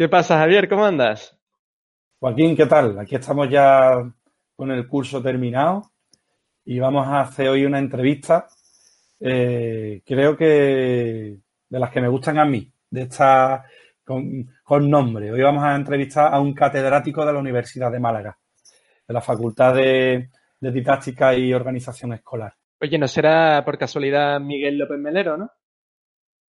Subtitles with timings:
[0.00, 0.66] ¿Qué pasa, Javier?
[0.66, 1.36] ¿Cómo andas?
[2.20, 2.98] Joaquín, ¿qué tal?
[2.98, 4.10] Aquí estamos ya
[4.56, 5.92] con el curso terminado
[6.64, 8.46] y vamos a hacer hoy una entrevista,
[9.20, 11.36] eh, creo que
[11.68, 13.62] de las que me gustan a mí, de esta
[14.02, 15.32] con, con, nombre.
[15.32, 18.38] Hoy vamos a entrevistar a un catedrático de la Universidad de Málaga,
[19.06, 20.30] de la Facultad de,
[20.60, 22.54] de Didáctica y Organización Escolar.
[22.80, 25.50] Oye, ¿no será por casualidad Miguel López Melero, no?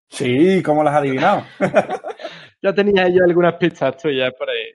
[0.06, 1.45] Sí, ¿cómo lo has adivinado?
[2.62, 4.73] ya tenía yo algunas pistas tuyas por ahí.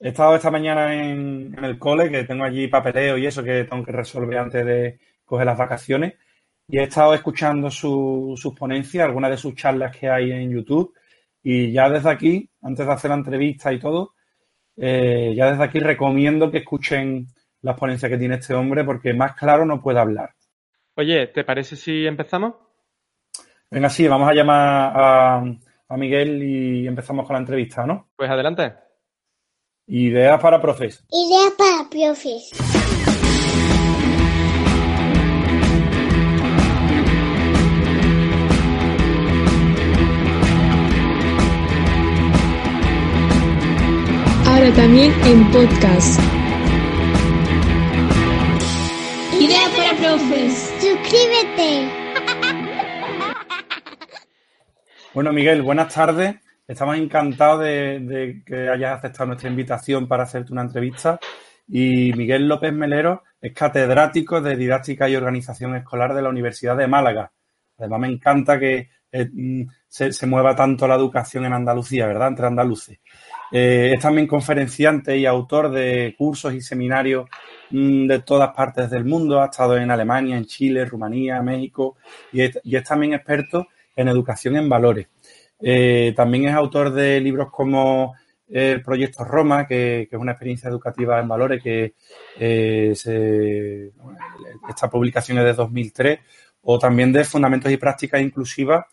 [0.00, 3.64] He estado esta mañana en, en, el cole, que tengo allí papeleo y eso que
[3.64, 6.14] tengo que resolver antes de coger las vacaciones.
[6.66, 10.94] Y he estado escuchando su, sus ponencias, algunas de sus charlas que hay en YouTube.
[11.42, 14.14] Y ya desde aquí, antes de hacer la entrevista y todo,
[14.76, 17.26] eh, ya desde aquí recomiendo que escuchen
[17.60, 20.34] las ponencias que tiene este hombre porque más claro no puede hablar.
[20.96, 22.54] Oye, ¿te parece si empezamos?
[23.70, 25.44] Venga, sí, vamos a llamar a,
[25.94, 28.08] a Miguel y empezamos con la entrevista, ¿no?
[28.16, 28.74] Pues adelante.
[29.86, 31.04] Ideas para profes.
[31.10, 32.50] Ideas para profes.
[44.46, 46.20] Ahora también en podcast.
[49.38, 50.74] Ideas para profes.
[50.80, 52.03] Suscríbete.
[55.14, 56.34] Bueno, Miguel, buenas tardes.
[56.66, 61.20] Estamos encantados de, que hayas aceptado nuestra invitación para hacerte una entrevista.
[61.68, 66.88] Y Miguel López Melero es catedrático de Didáctica y Organización Escolar de la Universidad de
[66.88, 67.30] Málaga.
[67.78, 69.30] Además, me encanta que eh,
[69.86, 72.28] se, se, mueva tanto la educación en Andalucía, ¿verdad?
[72.28, 72.98] Entre andaluces.
[73.52, 77.30] Eh, es también conferenciante y autor de cursos y seminarios
[77.70, 79.40] mmm, de todas partes del mundo.
[79.40, 81.98] Ha estado en Alemania, en Chile, Rumanía, México
[82.32, 85.08] y es, y es también experto en educación en valores.
[85.60, 88.14] Eh, también es autor de libros como
[88.48, 91.94] el Proyecto Roma, que, es una experiencia educativa en valores que
[92.38, 92.94] eh,
[94.68, 96.20] esta publicación es de 2003,
[96.62, 98.84] o también de Fundamentos y Prácticas Inclusivas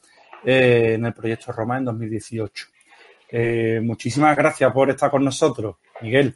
[0.46, 2.68] eh, en el Proyecto Roma en 2018.
[3.82, 6.36] muchísimas gracias por estar con nosotros, Miguel.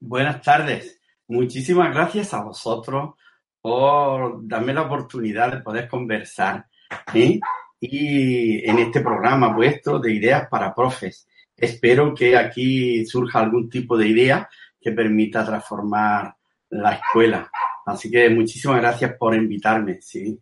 [0.00, 1.00] Buenas tardes.
[1.28, 3.14] Muchísimas gracias a vosotros
[3.60, 6.66] por darme la oportunidad de poder conversar.
[7.14, 7.38] ¿eh?
[7.84, 11.26] Y en este programa vuestro de ideas para profes.
[11.56, 14.48] Espero que aquí surja algún tipo de idea
[14.80, 16.32] que permita transformar
[16.70, 17.50] la escuela.
[17.84, 20.00] Así que muchísimas gracias por invitarme.
[20.00, 20.38] Sí.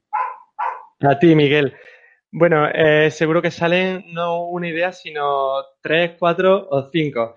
[1.01, 1.75] A ti, Miguel.
[2.31, 7.37] Bueno, eh, seguro que salen no una idea, sino tres, cuatro o cinco.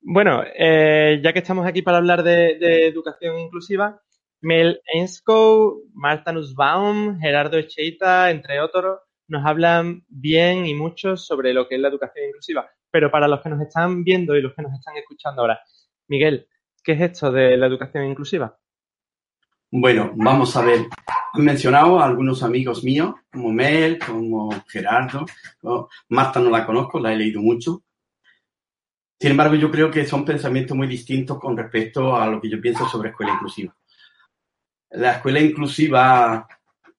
[0.00, 4.02] Bueno, eh, ya que estamos aquí para hablar de, educación inclusiva,
[4.40, 8.98] Mel Enskow, Marta Nussbaum, Gerardo Echeita, entre otros,
[9.32, 12.68] nos hablan bien y mucho sobre lo que es la educación inclusiva.
[12.90, 15.58] Pero para los que nos están viendo y los que nos están escuchando ahora,
[16.08, 16.46] Miguel,
[16.84, 18.58] ¿qué es esto de la educación inclusiva?
[19.70, 20.80] Bueno, vamos a ver.
[21.32, 25.24] Han mencionado a algunos amigos míos, como Mel, como Gerardo.
[26.10, 27.82] Marta no la conozco, la he leído mucho.
[29.18, 32.60] Sin embargo, yo creo que son pensamientos muy distintos con respecto a lo que yo
[32.60, 33.74] pienso sobre escuela inclusiva.
[34.90, 36.46] La escuela inclusiva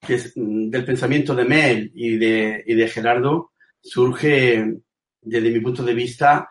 [0.08, 4.78] es, del pensamiento de Mel y de, y de Gerardo surge
[5.22, 6.50] desde mi punto de vista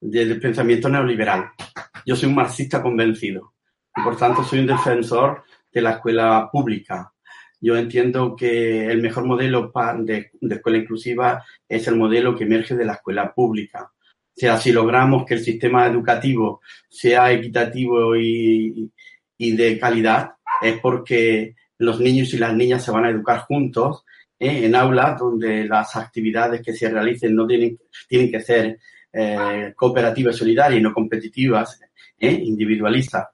[0.00, 1.50] del pensamiento neoliberal.
[2.04, 3.54] Yo soy un marxista convencido
[3.96, 7.12] y por tanto soy un defensor de la escuela pública.
[7.60, 12.74] Yo entiendo que el mejor modelo de, de escuela inclusiva es el modelo que emerge
[12.74, 13.92] de la escuela pública.
[14.34, 18.90] O sea, si logramos que el sistema educativo sea equitativo y,
[19.36, 24.04] y de calidad, es porque los niños y las niñas se van a educar juntos
[24.38, 24.66] ¿eh?
[24.66, 28.78] en aulas donde las actividades que se realicen no tienen, tienen que ser
[29.12, 31.80] eh, cooperativas, solidarias y no competitivas,
[32.18, 32.30] ¿eh?
[32.30, 33.28] individualistas.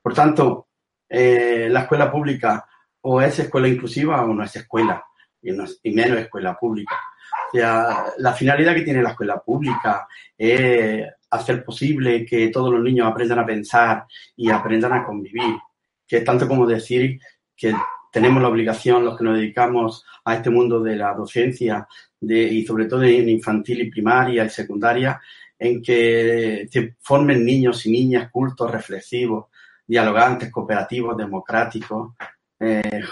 [0.00, 0.68] Por tanto,
[1.08, 2.66] eh, la escuela pública
[3.00, 5.02] o es escuela inclusiva o no es escuela,
[5.40, 6.96] y, y menos escuela pública.
[7.52, 10.06] La finalidad que tiene la escuela pública
[10.36, 14.04] es hacer posible que todos los niños aprendan a pensar
[14.36, 15.56] y aprendan a convivir,
[16.06, 17.18] que es tanto como decir
[17.56, 17.74] que
[18.10, 21.86] tenemos la obligación, los que nos dedicamos a este mundo de la docencia
[22.20, 25.20] y sobre todo en infantil y primaria y secundaria,
[25.58, 29.46] en que se formen niños y niñas cultos, reflexivos,
[29.86, 32.14] dialogantes, cooperativos, democráticos,
[32.60, 33.02] eh,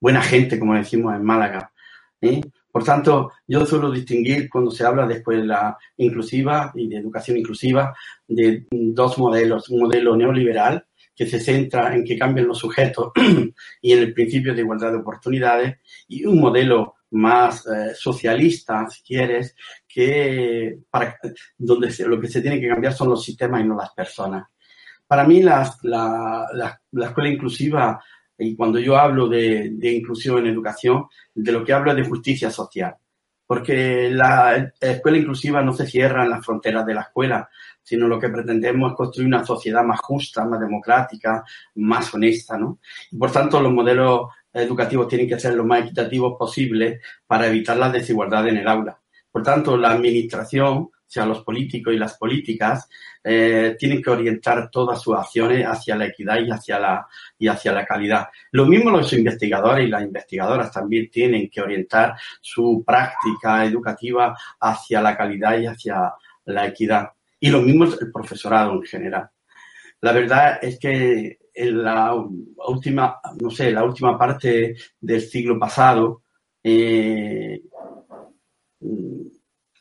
[0.00, 1.72] buena gente, como decimos en Málaga.
[2.20, 2.40] ¿eh?
[2.70, 7.94] Por tanto, yo suelo distinguir cuando se habla de escuela inclusiva y de educación inclusiva
[8.26, 9.68] de dos modelos.
[9.68, 10.84] Un modelo neoliberal
[11.14, 13.12] que se centra en que cambien los sujetos
[13.82, 15.76] y en el principio de igualdad de oportunidades
[16.08, 19.54] y un modelo más eh, socialista, si quieres,
[19.86, 21.16] que para,
[21.56, 24.48] donde lo que se tiene que cambiar son los sistemas y no las personas.
[25.06, 28.02] Para mí la, la, la escuela inclusiva
[28.36, 32.04] y cuando yo hablo de, de, inclusión en educación, de lo que hablo es de
[32.04, 32.96] justicia social.
[33.54, 37.48] Porque la escuela inclusiva no se cierra en las fronteras de la escuela,
[37.80, 41.44] sino lo que pretendemos es construir una sociedad más justa, más democrática,
[41.76, 42.80] más honesta, ¿no?
[43.12, 44.22] Y por tanto, los modelos
[44.52, 46.98] educativos tienen que ser lo más equitativos posible
[47.28, 49.00] para evitar la desigualdad en el aula.
[49.30, 52.88] Por tanto, la administración sea, los políticos y las políticas
[53.22, 57.06] eh, tienen que orientar todas sus acciones hacia la equidad y hacia la,
[57.38, 58.28] y hacia la calidad.
[58.52, 65.00] Lo mismo los investigadores y las investigadoras también tienen que orientar su práctica educativa hacia
[65.00, 66.12] la calidad y hacia
[66.46, 67.10] la equidad.
[67.40, 69.28] Y lo mismo el profesorado en general.
[70.00, 72.14] La verdad es que en la
[72.68, 76.22] última, no sé, la última parte del siglo pasado,
[76.62, 77.62] eh,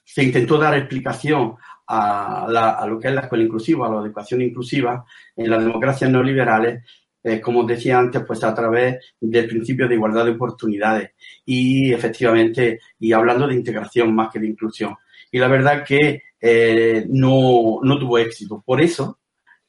[0.03, 1.55] se intentó dar explicación
[1.87, 5.05] a, lo que es la escuela inclusiva, a la educación inclusiva
[5.35, 6.83] en las democracias neoliberales,
[7.23, 11.11] eh, como decía antes, pues a través del principio de igualdad de oportunidades
[11.45, 14.95] y efectivamente, y hablando de integración más que de inclusión.
[15.31, 18.61] Y la verdad que eh, no, no tuvo éxito.
[18.65, 19.19] Por eso,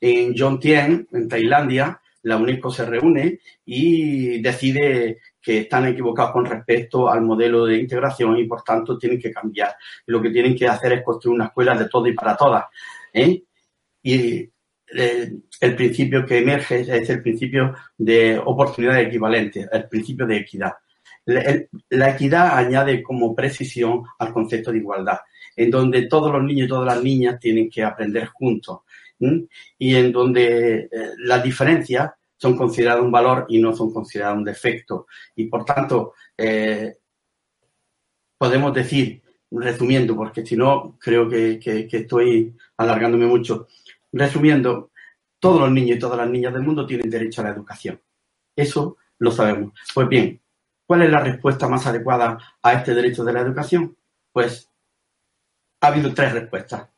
[0.00, 7.09] en Jomtien, en Tailandia, la UNESCO se reúne y decide que están equivocados con respecto
[7.09, 9.76] al modelo de integración y por tanto tienen que cambiar.
[10.06, 12.65] lo que tienen que hacer es construir una escuela de todo y para todas.
[13.12, 13.43] ¿eh?
[14.03, 14.50] Y
[14.97, 20.73] eh, el principio que emerge es el principio de oportunidad equivalente, el principio de equidad.
[21.27, 25.19] La, equidad añade como precisión al concepto de igualdad,
[25.56, 28.81] en donde todos los niños y todas las niñas tienen que aprender juntos
[29.78, 34.44] y en donde eh, las diferencias son consideradas un valor y no son consideradas un
[34.44, 35.06] defecto.
[35.37, 36.99] Y por tanto, eh,
[38.37, 41.58] podemos decir, resumiendo, porque si no, creo que,
[41.90, 43.69] estoy alargándome mucho,
[44.12, 44.90] resumiendo,
[45.38, 48.00] todos los niños y todas las niñas del mundo tienen derecho a la educación.
[48.56, 49.72] Eso lo sabemos.
[49.94, 50.40] Pues bien,
[50.87, 53.96] ¿cuál es la respuesta más adecuada a este derecho de la educación?
[54.32, 54.70] Pues
[55.81, 56.88] ha habido tres respuestas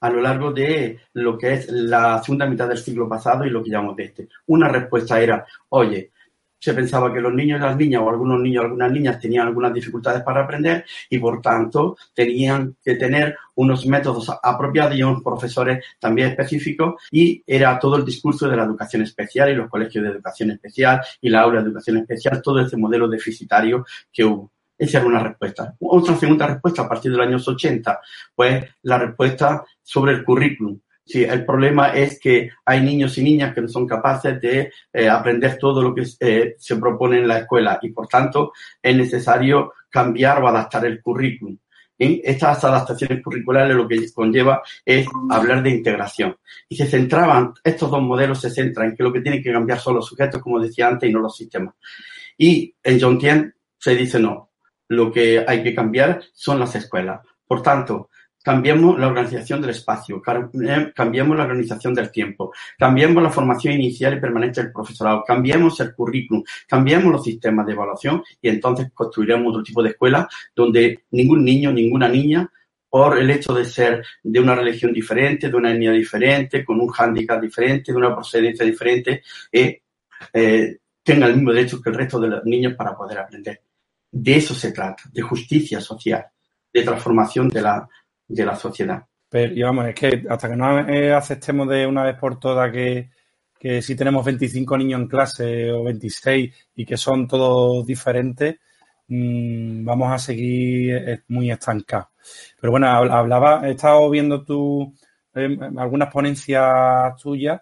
[0.00, 3.62] a lo largo de lo que es la segunda mitad del siglo pasado y lo
[3.62, 4.28] que llamamos de este.
[4.46, 6.10] Una respuesta era, oye,
[6.60, 9.46] se pensaba que los niños y las niñas, o algunos niños y algunas niñas, tenían
[9.46, 15.22] algunas dificultades para aprender y, por tanto, tenían que tener unos métodos apropiados y unos
[15.22, 20.04] profesores también específicos y era todo el discurso de la educación especial y los colegios
[20.04, 24.52] de educación especial y la aula de educación especial, todo ese modelo deficitario que hubo.
[24.80, 25.74] Esa era una respuesta.
[25.78, 28.00] Otra segunda respuesta a partir de los años 80,
[28.34, 30.80] pues la respuesta sobre el currículum.
[31.04, 35.08] Sí, el problema es que hay niños y niñas que no son capaces de eh,
[35.08, 39.74] aprender todo lo que eh, se propone en la escuela y por tanto es necesario
[39.90, 41.58] cambiar o adaptar el currículum.
[41.98, 46.34] Estas adaptaciones curriculares lo que conlleva es hablar de integración.
[46.66, 49.78] Y se centraban, estos dos modelos se centran en que lo que tienen que cambiar
[49.78, 51.74] son los sujetos, como decía antes, y no los sistemas.
[52.38, 54.49] Y en John Tien se dice no,
[54.90, 57.20] lo que hay que cambiar son las escuelas.
[57.46, 58.10] Por tanto,
[58.42, 64.14] cambiemos la organización del espacio, eh, cambiemos la organización del tiempo, cambiemos la formación inicial
[64.14, 69.50] y permanente del profesorado, cambiemos el currículum, cambiemos los sistemas de evaluación y entonces construiremos
[69.50, 72.50] otro tipo de escuela donde ningún niño, ninguna niña
[72.88, 76.88] por el hecho de ser de una religión diferente, de una etnia diferente, con un
[76.88, 79.82] hándicap diferente, de una procedencia diferente, eh,
[80.32, 83.60] eh, tenga el mismo derecho que el resto de los niños para poder aprender.
[84.12, 86.26] De eso se trata, de justicia social,
[86.72, 87.88] de transformación de la,
[88.26, 89.04] de la sociedad.
[89.28, 90.66] Pero, y vamos, es que hasta que no
[91.16, 93.10] aceptemos de una vez por todas que,
[93.60, 98.56] que si tenemos 25 niños en clase o 26 y que son todos diferentes,
[99.08, 102.08] mmm, vamos a seguir eh, muy estancados.
[102.58, 104.94] Pero bueno, hablaba, he estado viendo tú
[105.34, 107.60] eh, algunas ponencias tuyas,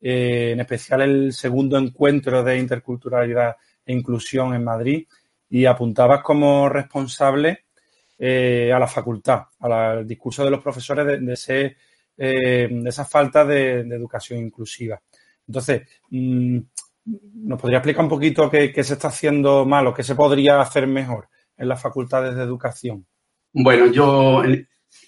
[0.00, 5.06] eh, en especial el segundo encuentro de interculturalidad e inclusión en Madrid,
[5.50, 7.66] y apuntabas como responsable
[8.18, 11.76] eh, a la facultad, al discurso de los profesores de, de,
[12.16, 15.00] eh, de esa falta de, educación inclusiva.
[15.46, 16.58] Entonces, mm,
[17.44, 20.86] ¿nos podría explicar un poquito qué, se está haciendo mal o qué se podría hacer
[20.86, 23.06] mejor en las facultades de educación?
[23.52, 24.42] Bueno, yo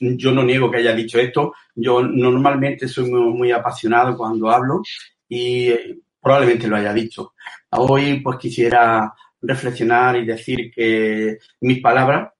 [0.00, 1.54] yo no niego que haya dicho esto.
[1.74, 4.82] Yo normalmente soy muy, apasionado cuando hablo
[5.28, 7.34] y eh, probablemente lo haya dicho.
[7.70, 12.32] Hoy pues quisiera reflexionar y decir que mis palabras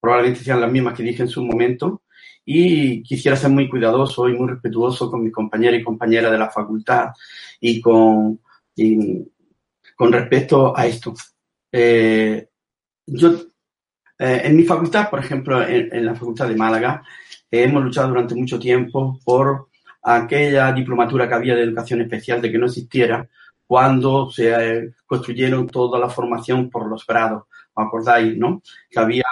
[0.00, 2.02] probablemente sean las mismas que dije en su momento
[2.44, 6.50] y quisiera ser muy cuidadoso y muy respetuoso con mis compañeros y compañeras de la
[6.50, 7.10] facultad
[7.60, 8.40] y con,
[9.96, 11.14] con respecto a esto.
[11.70, 12.48] Eh,
[13.06, 13.50] yo
[14.22, 17.02] eh, en mi facultad, por ejemplo, en, la Facultad de Málaga,
[17.50, 19.68] hemos luchado durante mucho tiempo por
[20.02, 23.26] aquella diplomatura que había de educación especial de que no existiera
[23.70, 27.44] cuando se eh, construyeron toda la formación por los grados.
[27.72, 28.60] ¿Os acordáis, no?
[28.90, 29.22] Que había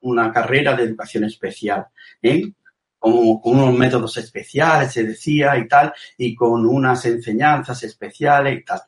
[0.00, 1.86] una, carrera de educación especial,
[2.20, 2.50] ¿eh?
[2.98, 8.80] Con, unos métodos especiales, se decía, y tal, y con unas enseñanzas especiales y tal.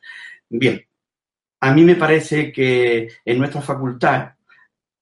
[0.49, 0.85] Bien,
[1.61, 4.33] a mí me parece que en nuestra facultad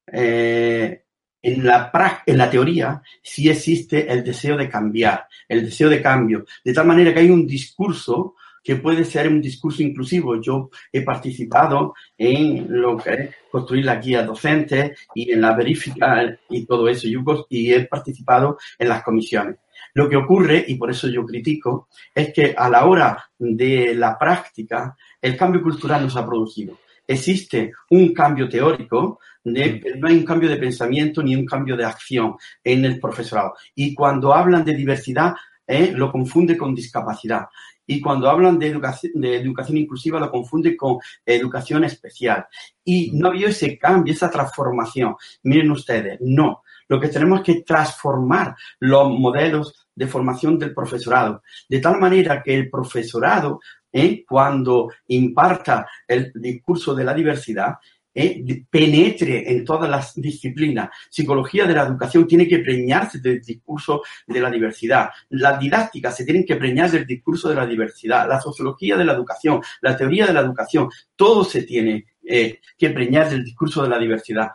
[0.06, 1.04] eh,
[1.42, 6.46] en, la, en la teoría sí existe el deseo de cambiar, el deseo de cambio,
[6.64, 10.42] de tal manera que hay un discurso que puede ser un discurso inclusivo.
[10.42, 16.38] Yo he participado en lo que es construir la guía docente y en la verifica
[16.50, 17.08] y todo eso,
[17.50, 19.58] y he participado en las comisiones.
[19.94, 24.18] Lo que ocurre, y por eso yo critico, es que a la hora de la
[24.18, 26.78] práctica, el cambio cultural no se ha producido
[27.10, 31.84] existe un cambio teórico, de, no hay un cambio de pensamiento ni un cambio de
[31.84, 33.56] acción en el profesorado.
[33.74, 35.34] Y cuando hablan de diversidad,
[35.66, 37.48] eh, lo confunde con discapacidad.
[37.92, 42.46] Y cuando hablan de educación, de educación inclusiva, lo confunde con educación especial.
[42.86, 45.16] Y no había ese cambio, esa transformación.
[45.42, 46.62] Miren ustedes, no.
[46.88, 52.54] Lo que tenemos que transformar los modelos de formación del profesorado, de tal manera que
[52.54, 53.60] el profesorado
[53.92, 54.24] ¿eh?
[54.24, 57.74] cuando imparta el discurso de la diversidad,
[58.14, 58.64] ¿eh?
[58.70, 60.90] penetre en todas las disciplinas.
[61.10, 65.10] Psicología de la educación tiene que preñarse del discurso de la diversidad.
[65.30, 68.28] Las didácticas se tienen que preñar del discurso de la diversidad.
[68.28, 72.90] La sociología de la educación, la teoría de la educación, todo se tiene eh, que
[72.90, 74.52] preñar del discurso de la diversidad.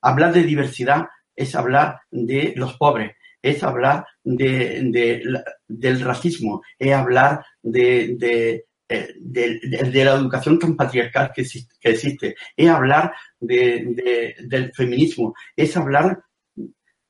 [0.00, 5.30] Hablar de diversidad es hablar de los pobres, es hablar de,
[5.68, 12.68] del racismo, es hablar de, de, eh, de, la educación tan patriarcal que existe, es
[12.68, 16.22] hablar del feminismo, es hablar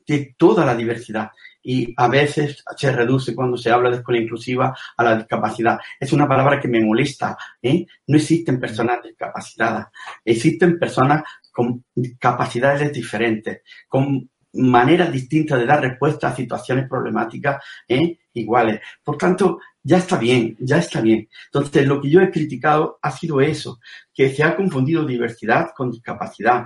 [0.07, 1.31] de toda la diversidad.
[1.65, 5.79] Y a veces se reduce cuando se habla de escuela inclusiva a la discapacidad.
[5.99, 7.37] Es una palabra que me molesta.
[7.61, 7.87] ¿eh?
[8.09, 9.87] No existen personas discapacitadas.
[10.25, 11.23] Existen personas
[11.53, 11.85] con
[12.19, 18.19] capacidades diferentes, con maneras distintas de dar respuesta a situaciones problemáticas ¿eh?
[18.35, 18.81] iguales.
[19.03, 21.29] Por tanto, ya está bien, ya está bien.
[21.47, 23.81] Entonces, lo que yo he criticado ha sido eso,
[24.13, 26.65] que se ha confundido diversidad con discapacidad,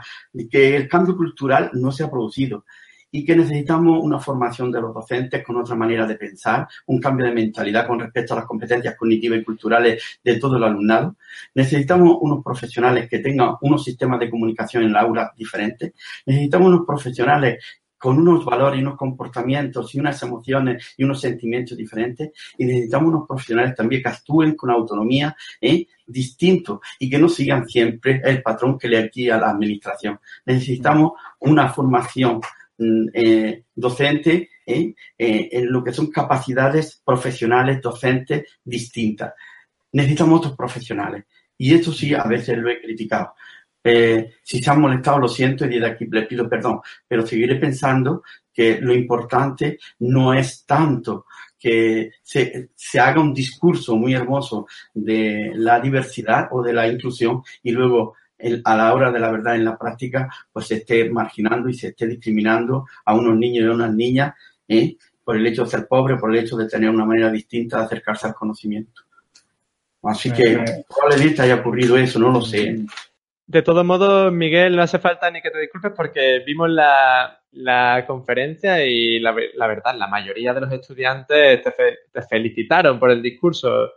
[0.51, 2.65] que el cambio cultural no se ha producido
[3.17, 7.25] y que necesitamos una formación de los docentes con otra manera de pensar, un cambio
[7.25, 11.17] de mentalidad con respecto a las competencias cognitivas y culturales de todo el alumnado.
[11.55, 15.95] Necesitamos unos profesionales que tengan unos sistemas de comunicación en la aula diferentes.
[16.27, 17.65] Necesitamos unos profesionales
[17.97, 23.09] con unos valores y unos comportamientos y unas emociones y unos sentimientos diferentes y necesitamos
[23.09, 25.87] unos profesionales también que actúen con autonomía ¿eh?
[26.07, 28.99] distinto y que no sigan siempre el patrón que le
[29.33, 30.21] a la administración.
[30.45, 32.43] Necesitamos una formación
[32.79, 34.95] eh, docente ¿eh?
[35.17, 39.35] Eh, en lo que son capacidades profesionales docentes distintas.
[39.93, 41.25] Necesitamos otros profesionales.
[41.59, 43.35] Y esto sí, a veces lo he criticado.
[44.43, 48.23] si se han molestado, lo siento y desde aquí les pido perdón, pero seguiré pensando
[48.53, 51.27] que lo importante no es tanto
[51.59, 57.43] que se, se, haga un discurso muy hermoso de la diversidad o de la inclusión
[57.63, 58.15] y luego
[58.65, 61.89] a la hora de la verdad en la práctica, pues se esté marginando y se
[61.89, 64.35] esté discriminando a unos niños y a unas niñas
[64.69, 64.97] ¿eh?
[65.25, 67.85] por el hecho de ser pobre, por el hecho de tener una manera distinta de
[67.85, 69.03] acercarse al conocimiento.
[70.03, 72.85] Así que eh, probablemente haya ocurrido eso, no lo sé.
[73.47, 78.05] De todos modos, Miguel, no hace falta ni que te disculpes porque vimos la, la
[78.07, 81.73] conferencia y la, la, verdad, la mayoría de los estudiantes te,
[82.13, 83.91] te felicitaron por el discurso.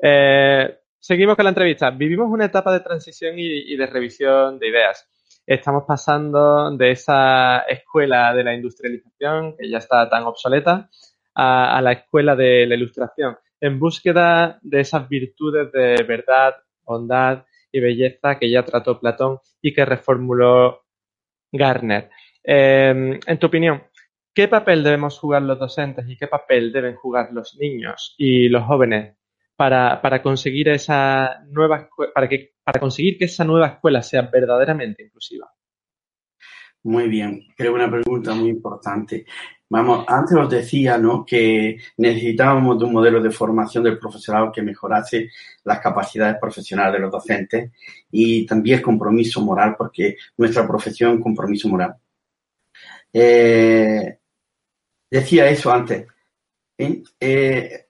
[0.00, 1.90] Eh, Seguimos con la entrevista.
[1.90, 5.08] Vivimos una etapa de transición y, de revisión de ideas.
[5.46, 10.90] Estamos pasando de esa escuela de la industrialización, que ya está tan obsoleta,
[11.34, 17.80] a, la escuela de la ilustración, en búsqueda de esas virtudes de verdad, bondad y
[17.80, 20.84] belleza que ya trató Platón y que reformuló
[21.52, 22.10] Garner.
[22.42, 23.84] Em, en tu opinión,
[24.34, 28.64] ¿qué papel debemos jugar los docentes y qué papel deben jugar los niños y los
[28.64, 29.17] jóvenes
[29.58, 35.02] para, para conseguir esa nueva para que para conseguir que esa nueva escuela sea verdaderamente
[35.02, 35.50] inclusiva?
[36.84, 39.26] Muy bien, creo una pregunta muy importante.
[39.68, 41.26] Vamos, antes os decía ¿no?
[41.26, 45.28] que necesitábamos de un modelo de formación del profesorado que mejorase
[45.64, 47.72] las capacidades profesionales de los docentes
[48.12, 51.96] y también el compromiso moral, porque nuestra profesión es compromiso moral.
[53.12, 54.18] Eh,
[55.10, 56.06] decía eso antes.
[56.78, 57.87] Eh,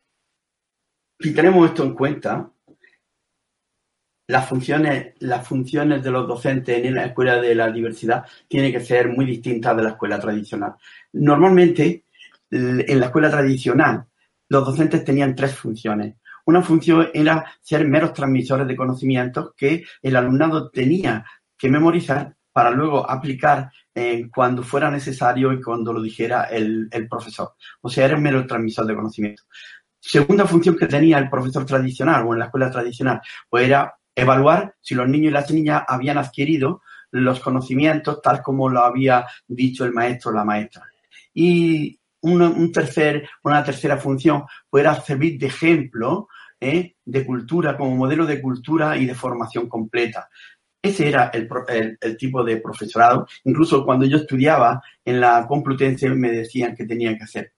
[1.19, 2.51] si tenemos esto en cuenta,
[4.29, 9.25] las funciones, de los docentes en la escuela de la diversidad tienen que ser muy
[9.25, 10.75] distintas de la escuela tradicional.
[11.15, 12.05] Normalmente,
[12.51, 14.05] en la escuela tradicional,
[14.51, 16.17] los docentes tenían tres funciones.
[16.45, 21.25] Una función era ser meros transmisores de conocimientos que el alumnado tenía
[21.57, 27.09] que memorizar para luego aplicar eh, cuando fuera necesario y cuando lo dijera el, el
[27.09, 27.55] profesor.
[27.81, 29.47] O sea, era un mero transmisor de conocimientos.
[30.01, 34.75] Segunda función que tenía el profesor tradicional o en la escuela tradicional, pues era evaluar
[34.81, 39.85] si los niños y las niñas habían adquirido los conocimientos tal como lo había dicho
[39.85, 40.85] el maestro o la maestra.
[41.33, 46.29] Y una, una tercera función puede servir de ejemplo
[46.61, 46.97] ¿eh?
[47.05, 50.29] de cultura, como modelo de cultura y de formación completa.
[50.81, 51.49] Ese era el,
[52.01, 53.27] el, tipo de profesorado.
[53.45, 57.53] Incluso cuando yo estudiaba en la Complutense me decían que tenía que hacer.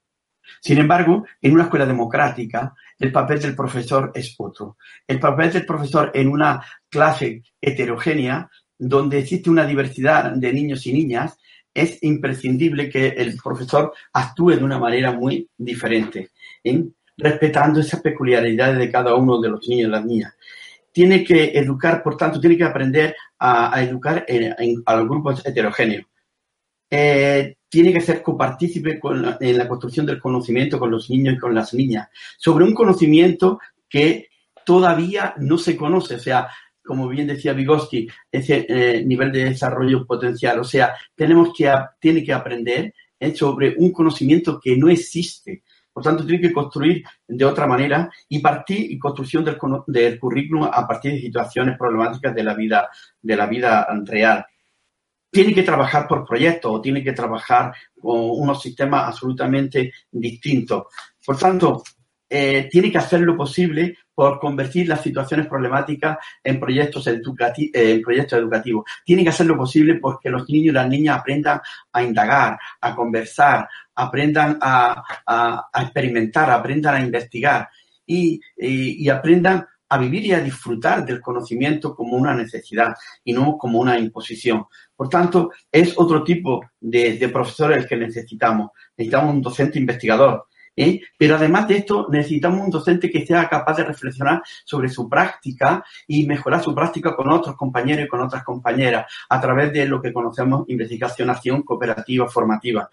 [0.59, 4.77] Sin embargo, en una escuela democrática, el papel del profesor es otro.
[5.07, 10.93] El papel del profesor en una clase heterogénea, donde existe una diversidad de niños y
[10.93, 11.37] niñas,
[11.73, 16.31] es imprescindible que el profesor actúe de una manera muy diferente,
[17.17, 20.33] respetando esas peculiaridades de cada uno de los niños y las niñas.
[20.91, 24.25] Tiene que educar, por tanto, tiene que aprender a, educar
[24.85, 26.05] a los grupos heterogéneos.
[26.89, 28.99] Eh, tiene que ser copartícipe
[29.39, 33.59] en la construcción del conocimiento con los niños y con las niñas, sobre un conocimiento
[33.89, 34.27] que
[34.65, 36.49] todavía no se conoce, o sea,
[36.83, 42.25] como bien decía Vygotsky, ese eh, nivel de desarrollo potencial, o sea, tenemos que, tiene
[42.25, 45.63] que aprender eh, sobre un conocimiento que no existe.
[45.93, 50.63] Por tanto, tiene que construir de otra manera y partir y construcción del, del currículum
[50.63, 52.89] a partir de situaciones problemáticas de la vida,
[53.21, 54.45] de la vida real
[55.31, 60.83] tiene que trabajar por proyectos o tiene que trabajar con unos sistemas absolutamente distintos.
[61.25, 61.81] Por tanto,
[62.29, 68.39] eh, tiene que hacer lo posible por convertir las situaciones problemáticas en proyectos, en proyectos
[68.39, 68.85] educativos.
[69.05, 72.95] Tiene que hacer lo posible porque los niños y las niñas aprendan a indagar, a
[72.95, 75.03] conversar, aprendan a,
[75.81, 77.69] experimentar, aprendan a investigar
[78.05, 83.57] y, y aprendan a vivir y a disfrutar del conocimiento como una necesidad y no
[83.57, 84.65] como una imposición.
[84.95, 88.71] Por tanto, es otro tipo de, de profesor el que necesitamos.
[88.95, 90.47] Necesitamos un docente investigador.
[90.77, 91.01] ¿eh?
[91.17, 95.83] Pero además de esto, necesitamos un docente que sea capaz de reflexionar sobre su práctica
[96.07, 100.01] y mejorar su práctica con otros compañeros y con otras compañeras a través de lo
[100.01, 102.89] que conocemos investigación, acción cooperativa, formativa.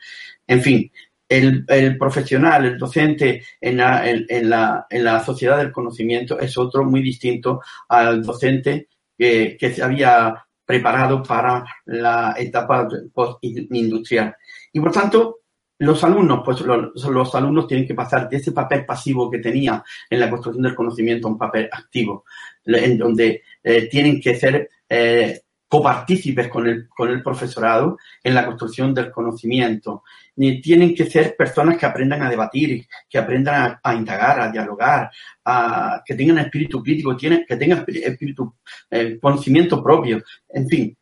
[0.49, 0.91] En fin,
[1.29, 6.85] el, profesional, el docente en la, en, la, en la sociedad del conocimiento es otro
[6.85, 14.37] muy distinto al docente que, que se había preparado para la etapa postindustrial.
[14.73, 15.41] Y por tanto,
[15.79, 19.83] los alumnos, pues los, los, alumnos tienen que pasar de ese papel pasivo que tenía
[20.11, 22.25] en la construcción del conocimiento a un papel activo,
[22.65, 28.47] en donde eh, tienen que ser eh, copartícipes con el, con el profesorado en la
[28.47, 30.03] construcción del conocimiento.
[30.37, 35.11] Ni tienen que ser personas que aprendan a debatir, que aprendan a, indagar, a dialogar,
[35.45, 38.55] a, que tengan espíritu crítico, que tengan espíritu,
[38.91, 40.23] eh, conocimiento propio.
[40.49, 40.97] En fin,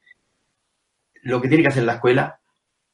[1.23, 2.39] lo que tiene que hacer la escuela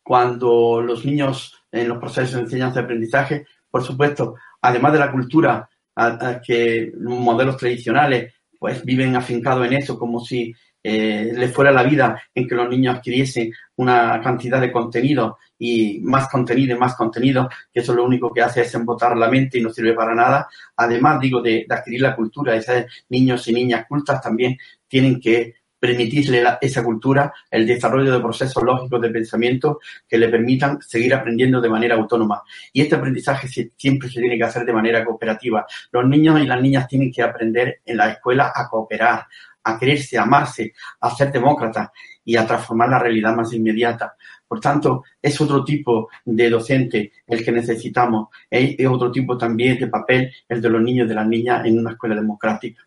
[0.03, 5.13] cuando los niños en los procesos de enseñanza y aprendizaje, por supuesto, además de la
[5.13, 11.49] cultura, a, que los modelos tradicionales pues viven afincados en eso como si eh, le
[11.49, 16.75] fuera la vida en que los niños adquiriesen una cantidad de contenido y más contenido
[16.75, 19.71] y más contenido, que eso lo único que hace es embotar la mente y no
[19.71, 20.49] sirve para nada.
[20.77, 24.57] Además, digo, de, adquirir la cultura, esos niños y niñas cultas también
[24.89, 30.81] tienen que permitirle esa cultura el desarrollo de procesos lógicos de pensamiento que le permitan
[30.81, 32.41] seguir aprendiendo de manera autónoma.
[32.73, 35.67] Y este aprendizaje siempre se tiene que hacer de manera cooperativa.
[35.91, 39.27] Los niños y las niñas tienen que aprender en la escuela a cooperar,
[39.65, 41.93] a quererse, a amarse, a ser demócrata
[42.25, 44.15] y a transformar la realidad más inmediata.
[44.47, 48.29] Por tanto, es otro tipo de docente el que necesitamos.
[48.51, 51.79] Es, otro tipo también de papel el de los niños y de las niñas en
[51.79, 52.87] una escuela democrática.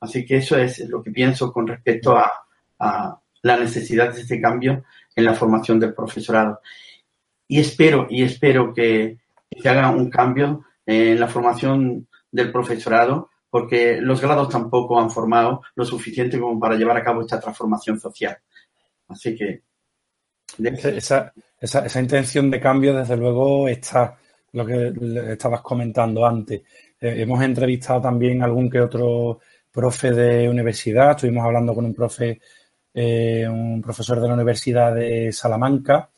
[0.00, 2.30] Así que eso es lo que pienso con respecto a,
[3.42, 4.84] la necesidad de este cambio
[5.14, 6.60] en la formación del profesorado.
[7.48, 9.18] Y espero, y espero que
[9.50, 15.62] se haga un cambio en la formación del profesorado porque los grados tampoco han formado
[15.76, 18.36] lo suficiente como para llevar a cabo esta transformación social.
[19.08, 19.62] Así que
[21.58, 24.18] Esa, intención de cambio, desde luego, está
[24.52, 24.92] lo que
[25.32, 26.60] estabas comentando antes.
[27.00, 29.40] Eh, hemos entrevistado también algún que otro
[29.72, 32.38] profe de universidad, estuvimos hablando con un profe,
[32.92, 36.10] eh, un profesor de la Universidad de Salamanca,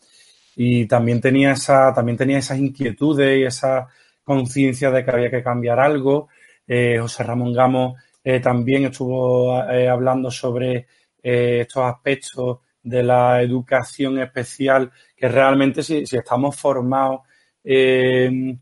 [0.57, 3.87] y también tenía esa, también tenía esas inquietudes y esa
[4.25, 6.29] conciencia de que había que cambiar algo.
[6.69, 7.97] Eh, José Ramón Gamo
[8.43, 10.87] también estuvo hablando sobre
[11.23, 17.21] estos aspectos de la educación especial, que realmente si, estamos formados
[17.63, 18.57] eh,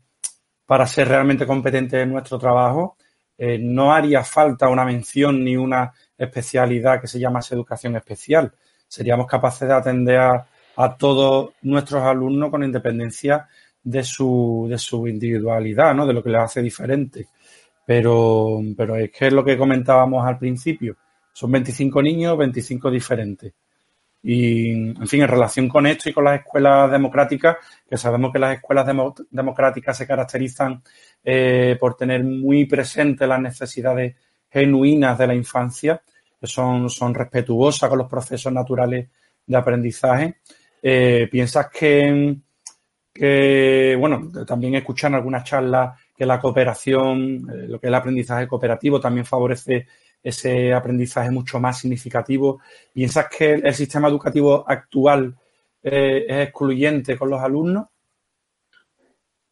[0.65, 2.97] para ser realmente competentes en nuestro trabajo,
[3.37, 8.51] eh, no haría falta una mención ni una especialidad que se llamase educación especial.
[8.87, 10.47] Seríamos capaces de atender a,
[10.97, 13.47] todos nuestros alumnos con independencia
[13.81, 16.05] de su, de su individualidad, ¿no?
[16.05, 17.27] de lo que les hace diferente.
[17.87, 20.97] Pero, pero es que es lo que comentábamos al principio.
[21.31, 23.53] Son 25 niños, 25 diferentes.
[24.21, 27.55] Y, en fin, en relación con esto y con las escuelas democráticas,
[27.89, 28.85] que sabemos que las escuelas
[29.29, 30.83] democráticas se caracterizan
[31.23, 34.17] eh, por tener muy presentes las necesidades
[34.51, 36.01] genuinas de la infancia,
[36.41, 39.07] que son, son respetuosas con los procesos naturales
[39.45, 40.39] de aprendizaje.
[40.83, 42.35] Eh, ¿Piensas que,
[43.13, 48.47] que, bueno, también escuchan algunas charlas que la cooperación, eh, lo que es el aprendizaje
[48.47, 49.87] cooperativo, también favorece
[50.23, 52.59] ese aprendizaje mucho más significativo.
[52.91, 55.37] ¿Piensas que el sistema educativo actual
[55.83, 57.85] eh, es excluyente con los alumnos?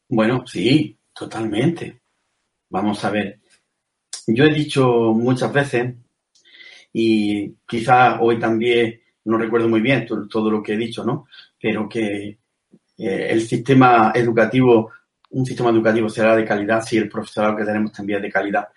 [0.09, 2.01] Bueno, sí, totalmente.
[2.69, 3.39] Vamos a ver.
[4.27, 5.93] Yo he dicho muchas veces,
[6.91, 11.27] y quizá hoy también no recuerdo muy bien todo, lo que he dicho, ¿no?
[11.61, 12.39] Pero que
[12.97, 14.91] eh, el sistema educativo,
[15.31, 18.67] un sistema educativo será de calidad si el profesorado que tenemos también es de calidad.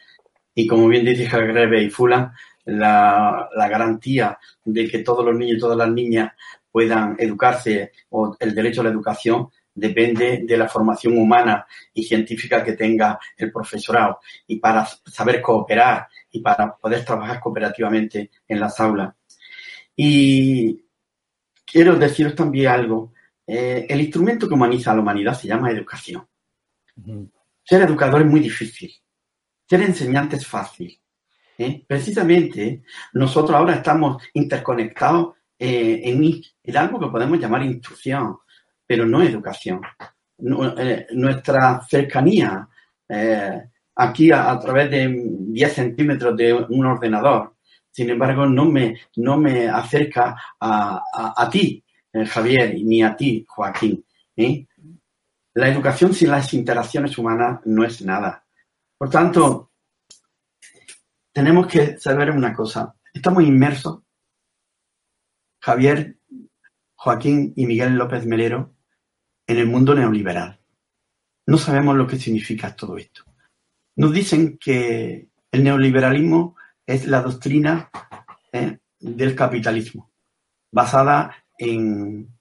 [0.54, 2.32] Y como bien dice Jagrebe y Fulan,
[2.64, 6.32] la, garantía de que todos los niños y todas las niñas
[6.70, 12.64] puedan educarse o el derecho a la educación depende de la formación humana y científica
[12.64, 18.78] que tenga el profesorado y para saber cooperar y para poder trabajar cooperativamente en las
[18.80, 19.14] aulas.
[19.94, 20.84] Y
[21.64, 23.12] quiero deciros también algo.
[23.46, 26.26] Eh, el instrumento que humaniza a la humanidad se llama educación.
[27.64, 28.92] Ser educador es muy difícil.
[29.68, 30.98] Ser enseñante es fácil.
[31.58, 31.84] ¿eh?
[31.86, 32.82] Precisamente,
[33.12, 38.38] nosotros ahora estamos interconectados eh, en, algo que podemos llamar instrucción,
[38.86, 39.80] pero no educación.
[40.78, 42.68] Eh, nuestra cercanía
[43.96, 45.08] aquí a, través de
[45.48, 47.54] 10 centímetros de un ordenador,
[47.90, 51.02] sin embargo, no me, no me acerca a,
[51.36, 51.82] a ti,
[52.12, 54.04] Javier, ni a ti, Joaquín.
[55.58, 58.46] La educación sin las interacciones humanas no es nada.
[58.96, 59.72] Por tanto,
[61.32, 62.94] tenemos que saber una cosa.
[63.12, 64.02] Estamos inmersos,
[65.60, 66.16] Javier,
[66.94, 68.76] Joaquín y Miguel López Melero,
[69.48, 70.60] en el mundo neoliberal.
[71.48, 73.24] No sabemos lo que significa todo esto.
[73.96, 76.54] Nos dicen que el neoliberalismo
[76.86, 77.90] es la doctrina
[78.52, 80.12] eh, del capitalismo,
[80.70, 82.37] basada en,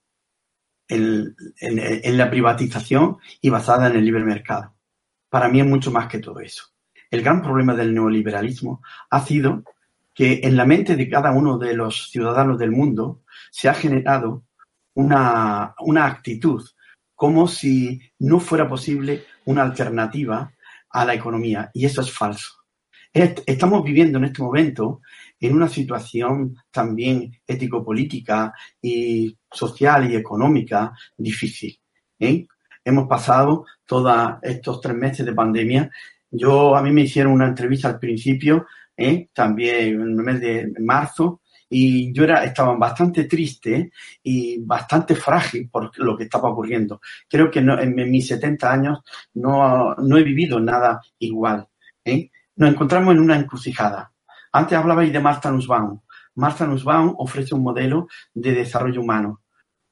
[0.90, 4.78] en la privatización y basada en el libre mercado
[5.30, 6.64] para mí es mucho más que todo eso.
[7.10, 9.64] El gran problema del neoliberalismo ha sido
[10.14, 13.22] que en la mente de cada uno de los ciudadanos del mundo
[13.52, 14.44] se ha generado
[14.94, 16.68] una, actitud
[17.14, 20.52] como si no fuera posible una alternativa
[20.90, 21.70] a la economía.
[21.74, 22.54] Y eso es falso.
[23.14, 25.02] Estamos viviendo en este momento
[25.40, 31.80] en una situación también ético-política y social y económica difícil.
[32.20, 32.48] ¿eh?
[32.88, 35.92] hemos pasado todos estos tres meses de pandemia.
[36.32, 38.66] Yo, a mí me hicieron una entrevista al principio,
[38.96, 39.28] ¿eh?
[39.34, 43.92] también en el mes de marzo, y yo era, estaba bastante triste
[44.24, 47.02] y bastante frágil por lo que estaba ocurriendo.
[47.28, 49.00] Creo que en, mis 70 años
[49.34, 51.68] no, he vivido nada igual.
[52.06, 52.32] ¿eh?
[52.58, 54.12] Nos encontramos en una encrucijada.
[54.52, 56.02] Antes hablabais de Martha Nussbaum.
[56.36, 59.42] Martha Nussbaum ofrece un modelo de desarrollo humano.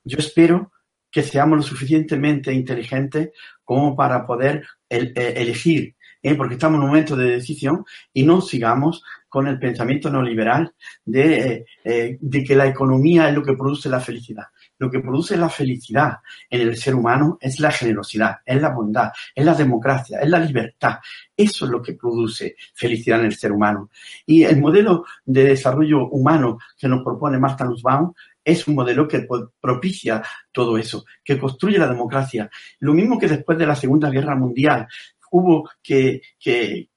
[0.03, 0.71] Yo espero
[1.11, 3.29] que seamos lo suficientemente inteligentes
[3.63, 5.94] como para poder eh, elegir,
[6.25, 6.33] ¿eh?
[6.33, 10.73] porque estamos en un momento de decisión y no sigamos con el pensamiento neoliberal
[11.05, 14.45] de, eh, de que la economía es lo que produce la felicidad.
[14.79, 16.17] Lo que produce la felicidad
[16.49, 20.39] en el ser humano es la generosidad, es la bondad, es la democracia, es la
[20.39, 20.95] libertad.
[21.37, 23.91] Eso es lo que produce felicidad en el ser humano.
[24.25, 28.13] Y el modelo de desarrollo humano que nos propone Marta Nussbaum
[28.45, 29.27] es un modelo que
[29.59, 32.49] propicia todo eso, que construye la democracia.
[32.79, 34.87] Lo mismo que después de la Segunda Guerra Mundial
[35.35, 36.89] hubo que, que,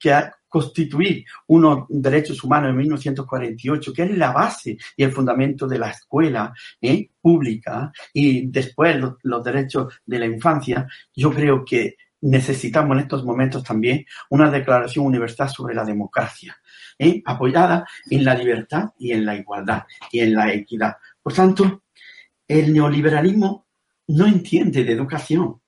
[0.47, 5.91] constituir unos derechos humanos en 1948, que es la base y el fundamento de la
[5.91, 7.07] escuela ¿eh?
[7.21, 13.63] pública y después los, derechos de la infancia, yo creo que necesitamos en estos momentos
[13.63, 16.57] también una declaración universal sobre la democracia,
[16.97, 17.21] ¿eh?
[17.25, 20.95] apoyada en la libertad y en la igualdad y en la equidad.
[21.21, 21.83] Por tanto,
[22.47, 23.67] el neoliberalismo
[24.07, 25.61] no entiende de educación.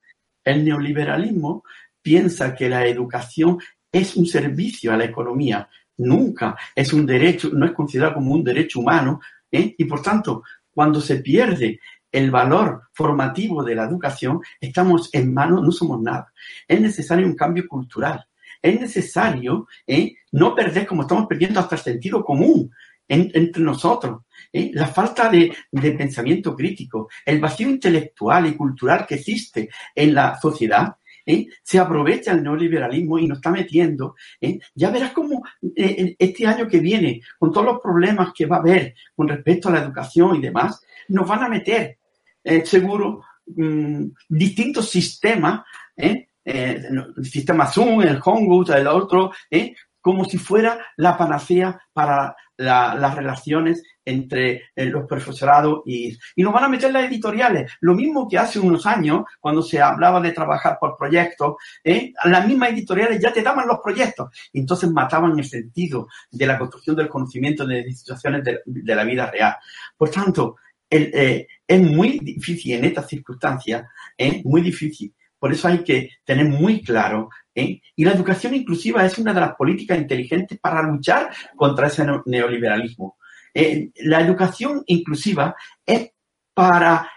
[0.44, 1.64] El neoliberalismo
[2.02, 3.60] piensa que la educación
[3.92, 8.44] es un servicio a la economía, nunca es un derecho, no es considerado como un
[8.44, 9.20] derecho humano,
[9.52, 9.76] ¿eh?
[9.78, 11.80] y por tanto, cuando se pierde
[12.12, 16.32] el valor formativo de la educación, estamos en manos, no somos nada.
[16.68, 18.26] Es necesario un cambio cultural.
[18.62, 20.16] Es necesario ¿eh?
[20.34, 22.72] no perder, como estamos perdiendo, hasta el sentido común
[23.08, 24.22] entre nosotros.
[24.54, 24.72] ¿eh?
[24.74, 30.40] La falta de, de pensamiento crítico, el vacío intelectual y cultural que existe en la
[30.40, 31.48] sociedad, ¿eh?
[31.64, 34.16] se aprovecha el neoliberalismo y nos está metiendo.
[34.40, 34.60] ¿eh?
[34.76, 35.44] Ya verás cómo
[35.76, 39.70] eh, este año que viene, con todos los problemas que va a haber con respecto
[39.70, 41.98] a la educación y demás, nos van a meter,
[42.64, 45.62] seguro, mm, distintos sistemas,
[45.96, 46.28] el
[47.24, 49.32] sistema Zoom, el Hongo, el otro,
[50.00, 56.54] como si fuera la panacea para las relaciones entre eh, los profesorados y, y nos
[56.54, 57.72] van a meter las editoriales.
[57.82, 62.14] Lo mismo que hace unos años, cuando se hablaba de trabajar por proyectos, ¿eh?
[62.26, 64.30] las mismas editoriales ya te daban los proyectos.
[64.54, 69.30] Entonces mataban el sentido de la construcción del conocimiento de las situaciones de, la vida
[69.30, 69.56] real.
[69.98, 70.58] Por tanto,
[70.90, 73.86] eh, es muy difícil en estas circunstancias,
[74.18, 74.42] ¿eh?
[74.44, 75.14] muy difícil.
[75.40, 77.82] Por eso hay que tener muy claro ¿eh?
[77.96, 83.18] Y la educación inclusiva es una de las políticas inteligentes para luchar contra ese neoliberalismo.
[83.54, 86.12] Eh, la educación inclusiva es
[86.54, 87.10] para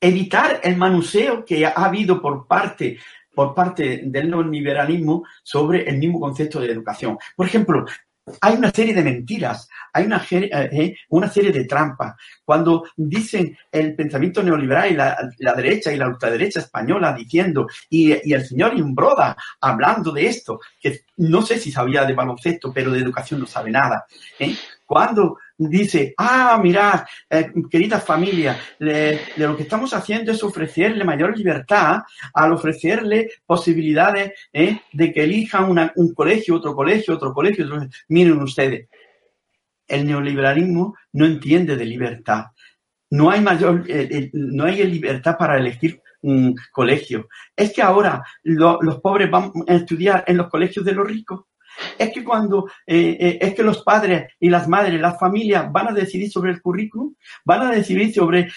[0.00, 2.98] evitar el manuseo que ha habido por parte
[3.34, 7.18] por parte del neoliberalismo sobre el mismo concepto de educación.
[7.34, 7.84] Por ejemplo,
[8.40, 12.14] hay una serie de mentiras, hay una, eh, eh, una serie de trampas.
[12.44, 18.46] Cuando dicen el pensamiento neoliberal y la, derecha y la ultraderecha española diciendo, y, el
[18.46, 23.40] señor Imbroda hablando de esto, que no sé si sabía de baloncesto, pero de educación
[23.40, 24.06] no sabe nada.
[24.38, 24.54] ¿eh?
[24.86, 31.98] Cuando dice, ah, mirad, eh, querida familia, lo que estamos haciendo es ofrecerle mayor libertad
[32.32, 37.66] al ofrecerle posibilidades eh, de que elijan un colegio, otro colegio, otro colegio.
[38.08, 38.88] Miren ustedes,
[39.86, 42.46] el neoliberalismo no entiende de libertad.
[43.10, 47.28] No hay mayor, eh, no hay libertad para elegir un colegio.
[47.54, 51.44] Es que ahora los pobres van a estudiar en los colegios de los ricos
[51.98, 55.88] es que cuando eh, eh, es que los padres y las madres, las familias van
[55.88, 58.50] a decidir sobre el currículum, van a decidir sobre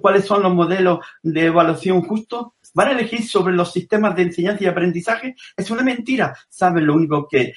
[0.00, 4.64] cuáles son los modelos de evaluación justos, van a elegir sobre los sistemas de enseñanza
[4.64, 6.34] y aprendizaje, es una mentira.
[6.48, 7.52] ¿Saben lo único que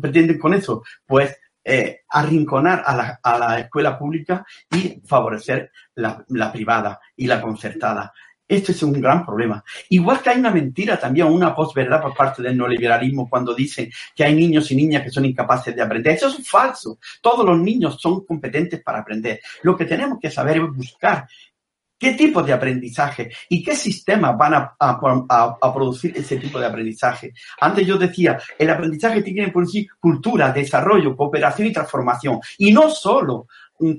[0.00, 0.82] pretenden con eso?
[1.06, 1.36] Pues
[1.70, 7.42] eh, arrinconar a la, a la, escuela pública y favorecer la, la privada y la
[7.42, 8.10] concertada.
[8.48, 9.62] Esto es un gran problema.
[9.90, 14.24] Igual que hay una mentira también, una posverdad por parte del neoliberalismo cuando dicen que
[14.24, 16.14] hay niños y niñas que son incapaces de aprender.
[16.14, 16.98] Eso es falso.
[17.20, 19.40] Todos los niños son competentes para aprender.
[19.62, 21.28] Lo que tenemos que saber es buscar
[21.98, 27.34] qué tipo de aprendizaje y qué sistemas van a, producir ese tipo de aprendizaje.
[27.60, 32.40] Antes yo decía, el aprendizaje tiene que producir cultura, desarrollo, cooperación y transformación.
[32.58, 33.48] Y no solo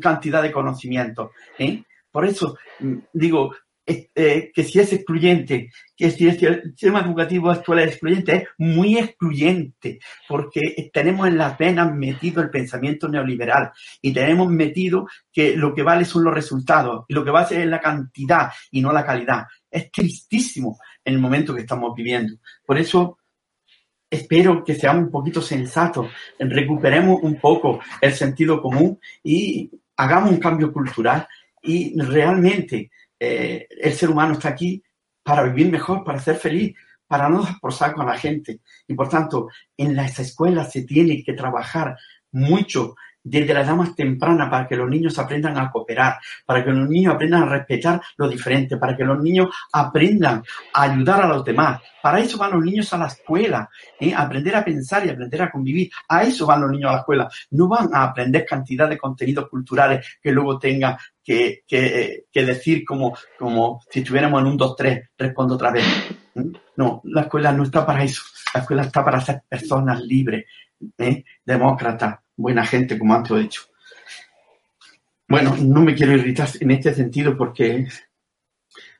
[0.01, 1.31] cantidad de conocimiento.
[1.57, 1.83] ¿eh?
[2.11, 3.51] Por eso mm, digo,
[3.89, 8.99] eh, que si es excluyente, que si el sistema educativo actual es excluyente, es muy
[8.99, 15.73] excluyente, porque tenemos en las venas metido el pensamiento neoliberal y tenemos metido que lo
[15.73, 19.03] que vale son los resultados y lo que vale es la cantidad y no la
[19.03, 19.45] calidad.
[19.71, 22.35] Es tristísimo en el momento que estamos viviendo.
[22.63, 23.17] Por eso
[24.07, 30.39] espero que seamos un poquito sensatos, recuperemos un poco el sentido común y hagamos un
[30.39, 31.27] cambio cultural
[31.61, 34.81] y realmente eh, el ser humano está aquí
[35.23, 36.75] para vivir mejor, para ser feliz,
[37.07, 38.61] para no dar por a la gente.
[38.87, 41.97] Y por tanto, en las escuelas se tiene que trabajar
[42.31, 42.95] mucho
[43.29, 46.89] desde la edad más temprana para que los niños aprendan a cooperar, para que los
[46.89, 51.45] niños aprendan a respetar lo diferente, para que los niños aprendan a ayudar a los
[51.45, 51.81] demás.
[52.01, 54.13] Para eso van los niños a la escuela, ¿eh?
[54.15, 55.89] aprender a pensar y aprender a convivir.
[56.07, 57.29] A eso van los niños a la escuela.
[57.51, 61.63] No van a aprender cantidad de contenidos culturales que luego tengan que,
[62.33, 65.85] decir como, como si estuviéramos en un 2-3, respondo otra vez.
[66.35, 66.43] ¿eh?
[66.77, 68.23] No, la escuela no está para eso.
[68.53, 70.45] La escuela está para ser personas libres,
[70.97, 71.23] ¿eh?
[71.45, 73.63] demócratas, buena gente, como antes he dicho.
[75.27, 77.85] Bueno, no me quiero irritar en este sentido porque,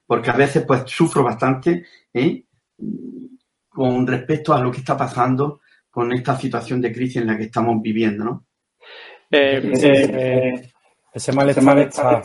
[0.05, 2.43] porque a veces pues sufro bastante ¿eh?
[3.69, 7.45] con respecto a lo que está pasando con esta situación de crisis en la que
[7.45, 8.45] estamos viviendo, ¿no?
[9.31, 10.71] Eh, eh,
[11.13, 12.21] ese malestar está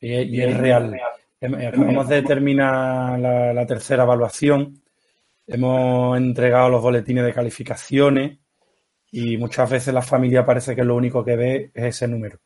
[0.00, 0.98] y, es real.
[1.40, 4.82] Acabamos de terminar la, tercera evaluación,
[5.46, 8.38] hemos entregado los boletines de calificaciones
[9.18, 12.38] y muchas veces la familia parece que lo único que ve es ese número.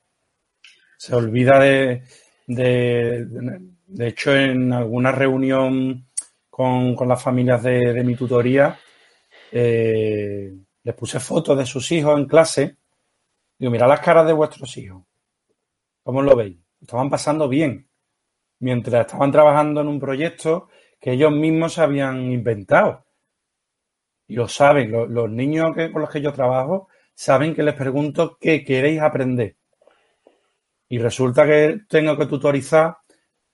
[0.97, 2.05] Se olvida de,
[2.47, 6.07] de, hecho, en alguna reunión
[6.49, 8.79] con, las familias de, mi tutoría,
[9.51, 10.55] eh,
[10.85, 12.77] les puse fotos de sus hijos en clase.
[13.59, 15.03] Digo, mira las caras de vuestros hijos.
[16.05, 16.57] ¿Cómo lo veis?
[16.81, 17.89] Estaban pasando bien.
[18.61, 20.69] Mientras estaban trabajando en un proyecto
[21.01, 23.07] que ellos mismos habían inventado.
[24.31, 28.65] Lo saben, los, niños que, con los que yo trabajo saben que les pregunto qué
[28.65, 29.57] queréis aprender.
[30.89, 32.97] Y resulta que tengo que tutorizar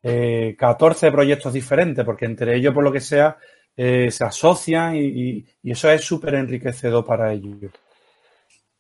[0.03, 3.37] 14 eh, proyectos diferentes, porque entre ellos, por lo que sea,
[3.77, 7.73] eh, se asocian y, eso es súper enriquecedor para ellos.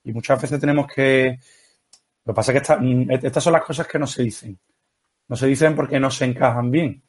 [0.04, 1.38] Y muchas veces tenemos que...
[2.24, 4.58] Lo que pasa es que mm, estas son las cosas que no se dicen.
[5.28, 7.02] No se dicen porque no se encajan bien.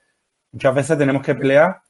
[0.51, 1.81] Muchas veces tenemos que pelear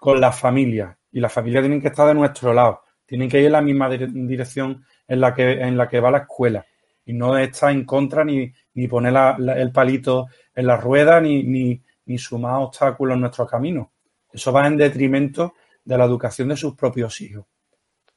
[0.00, 2.82] con las familias y las familias tienen que estar de nuestro lado.
[3.06, 6.18] Tienen que ir en la misma dirección en la que, en la que va la
[6.18, 6.66] escuela
[7.06, 9.14] y no estar en contra ni, ni poner
[9.56, 13.92] el palito en la rueda ni, ni, sumar obstáculos en nuestro camino.
[14.32, 17.46] Eso va en detrimento de la educación de sus propios hijos.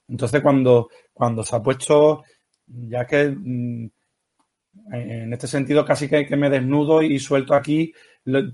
[0.08, 2.24] Entonces, cuando, cuando se ha puesto,
[2.66, 3.90] ya que mm,
[4.92, 7.94] en este sentido casi que, me desnudo y suelto aquí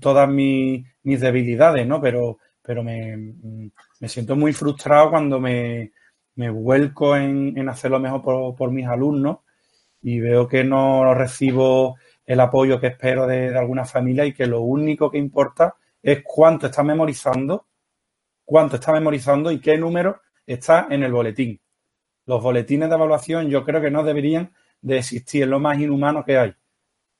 [0.00, 1.98] todas mis, debilidades, ¿no?
[2.00, 3.70] Pero, pero me, mm,
[4.06, 5.92] siento muy frustrado cuando me,
[6.36, 9.38] vuelco en, hacer lo mejor por, por mis alumnos
[10.02, 11.96] y veo que no recibo
[12.26, 16.66] el apoyo que espero de, alguna familia y que lo único que importa es cuánto
[16.66, 17.66] está memorizando,
[18.44, 21.60] cuánto está memorizando y qué número está en el boletín.
[22.26, 26.38] Los boletines de evaluación yo creo que no deberían de existir, lo más inhumano que
[26.38, 26.54] hay.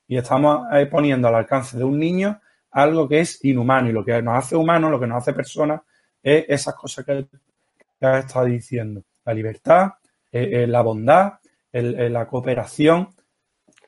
[0.07, 2.39] Y estamos poniendo al alcance de un niño
[2.75, 5.81] algo que es inhumano y lo que nos hace humanos, lo que nos hace personas,
[6.21, 7.25] es esas cosas que,
[8.01, 9.01] ha estado diciendo.
[9.23, 9.93] La libertad,
[10.31, 11.33] eh, eh, la bondad,
[11.71, 13.09] la cooperación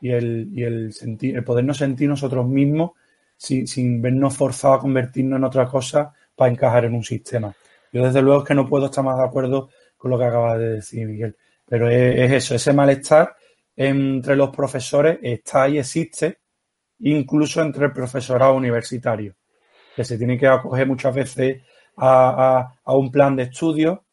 [0.02, 2.92] y el, y el, sentir, el podernos sentir nosotros mismos
[3.38, 7.54] sin, vernos forzados a convertirnos en otra cosa para encajar en un sistema.
[7.92, 10.58] Yo desde luego es que no puedo estar más de acuerdo con lo que acaba
[10.58, 13.36] de decir Miguel, pero es, eso, ese malestar
[13.76, 16.40] entre los profesores está y existe,
[17.00, 19.36] incluso entre el profesorado universitario,
[19.96, 21.64] que se tiene que acoger muchas veces
[21.98, 24.04] a, a un plan de estudio,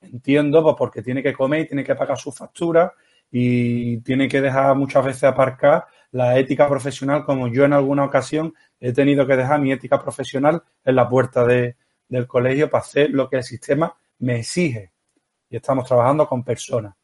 [0.00, 2.92] entiendo, pues porque tiene que comer y tiene que pagar sus facturas
[3.30, 8.54] y tiene que dejar muchas veces aparcar la ética profesional, como yo en alguna ocasión
[8.78, 11.76] he tenido que dejar mi ética profesional en la puerta de,
[12.08, 14.92] del colegio para hacer lo que el sistema me exige.
[15.50, 16.94] Y estamos trabajando con personas.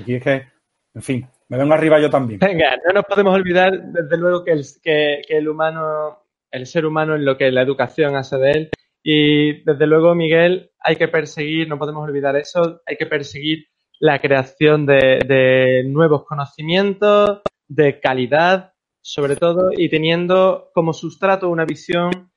[0.00, 0.46] Aquí es que,
[0.94, 2.38] en fin, me vengo arriba yo también.
[2.38, 7.14] Venga, no nos podemos olvidar, desde luego, que el, que, el humano, el ser humano
[7.14, 8.70] es lo que la educación hace de él.
[9.02, 13.66] Y desde luego, Miguel, hay que perseguir, no podemos olvidar eso, hay que perseguir
[13.98, 22.30] la creación de, nuevos conocimientos, de calidad, sobre todo, y teniendo como sustrato una visión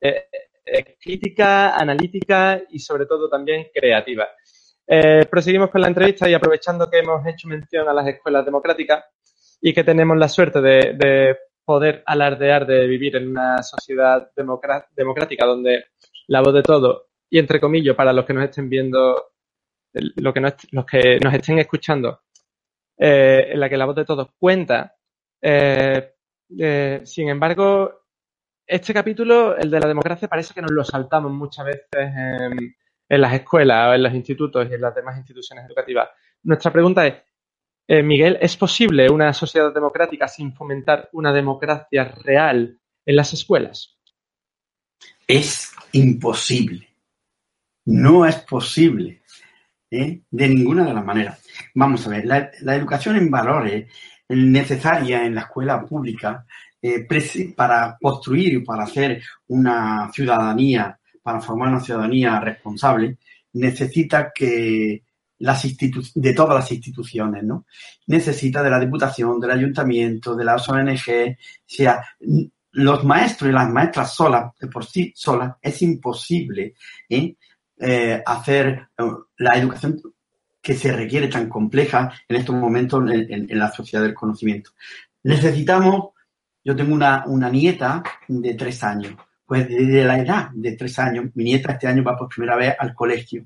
[0.00, 0.24] eh,
[0.64, 4.28] eh, crítica, analítica y sobre todo también creativa.
[4.86, 9.04] Eh, proseguimos con la entrevista y aprovechando que hemos hecho mención a las escuelas democráticas
[9.60, 15.86] y que tenemos la suerte de, poder alardear de vivir en una sociedad democrática donde
[16.28, 19.32] la voz de todo, y entre comillas, para los que nos estén viendo
[19.92, 22.20] lo que los que nos estén escuchando,
[22.98, 24.96] eh, en la que la voz de todos cuenta.
[25.40, 26.14] Eh,
[26.58, 28.02] eh, sin embargo,
[28.66, 32.76] este capítulo, el de la democracia, parece que nos lo saltamos muchas veces en,
[33.08, 36.08] las escuelas, en los institutos y en las demás instituciones educativas.
[36.42, 37.14] Nuestra pregunta es,
[38.04, 43.96] Miguel, ¿es posible una sociedad democrática sin fomentar una democracia real en las escuelas?
[45.26, 46.88] Es imposible.
[47.84, 49.22] No es posible.
[49.90, 50.22] ¿eh?
[50.30, 51.42] de ninguna de las maneras.
[51.74, 53.90] Vamos a ver, la, educación en valores
[54.28, 56.44] necesaria en la escuela pública
[56.82, 57.06] eh,
[57.54, 63.18] para construir y para hacer una ciudadanía, para formar una ciudadanía responsable,
[63.54, 65.02] necesita que
[65.38, 65.66] las
[66.14, 67.66] de todas las instituciones, ¿no?
[68.06, 72.00] Necesita de la Diputación, del Ayuntamiento, de las ONG, o sea,
[72.70, 76.74] los maestros y las maestras solas, de por sí solas, es imposible
[77.08, 77.34] ¿eh?
[77.76, 79.02] Eh, hacer eh,
[79.38, 80.00] la educación
[80.62, 84.70] que se requiere tan compleja en estos momentos en, la sociedad del conocimiento.
[85.24, 86.10] Necesitamos,
[86.62, 89.14] yo tengo una, nieta de tres años,
[89.46, 92.74] pues desde la edad de tres años, mi nieta este año va por primera vez
[92.78, 93.44] al colegio.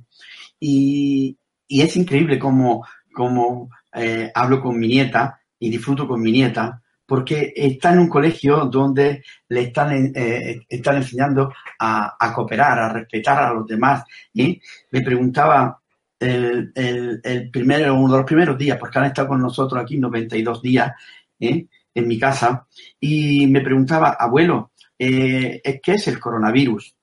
[0.58, 1.36] Y,
[1.68, 6.82] y es increíble cómo, cómo eh, hablo con mi nieta y disfruto con mi nieta,
[7.06, 12.92] porque está en un colegio donde le están, eh, están enseñando a, a, cooperar, a
[12.92, 14.04] respetar a los demás.
[14.32, 15.80] Y me preguntaba
[16.18, 19.98] el, el, el primero, uno de los primeros días, porque han estado con nosotros aquí
[19.98, 20.92] 92 días
[21.40, 21.66] ¿eh?
[21.94, 22.66] en mi casa,
[23.00, 24.69] y me preguntaba, abuelo,
[25.00, 26.94] eh, ¿qué es el coronavirus?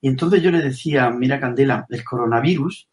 [0.00, 2.88] Y entonces yo le decía, mira Candela, el coronavirus,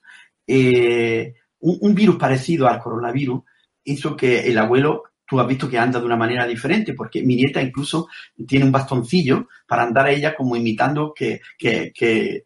[0.47, 3.43] eh, un, un, virus parecido al coronavirus,
[3.83, 7.35] hizo que el abuelo, tú has visto que anda de una manera diferente, porque mi
[7.35, 8.07] nieta incluso
[8.47, 12.45] tiene un bastoncillo para andar a ella como imitando que, que, que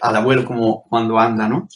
[0.00, 1.68] al abuelo como cuando anda, ¿no?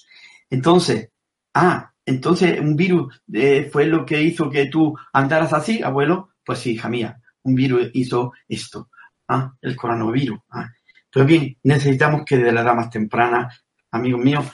[0.51, 1.11] Entonces,
[1.55, 6.31] ah, entonces un virus eh, fue lo que hizo que tú andaras así, abuelo.
[6.45, 8.89] Pues sí, hija mía, un virus hizo esto,
[9.29, 10.39] ah, el coronavirus.
[10.51, 10.69] Ah.
[11.11, 13.49] Pues bien, necesitamos que de la edad más temprana,
[13.91, 14.47] amigos míos,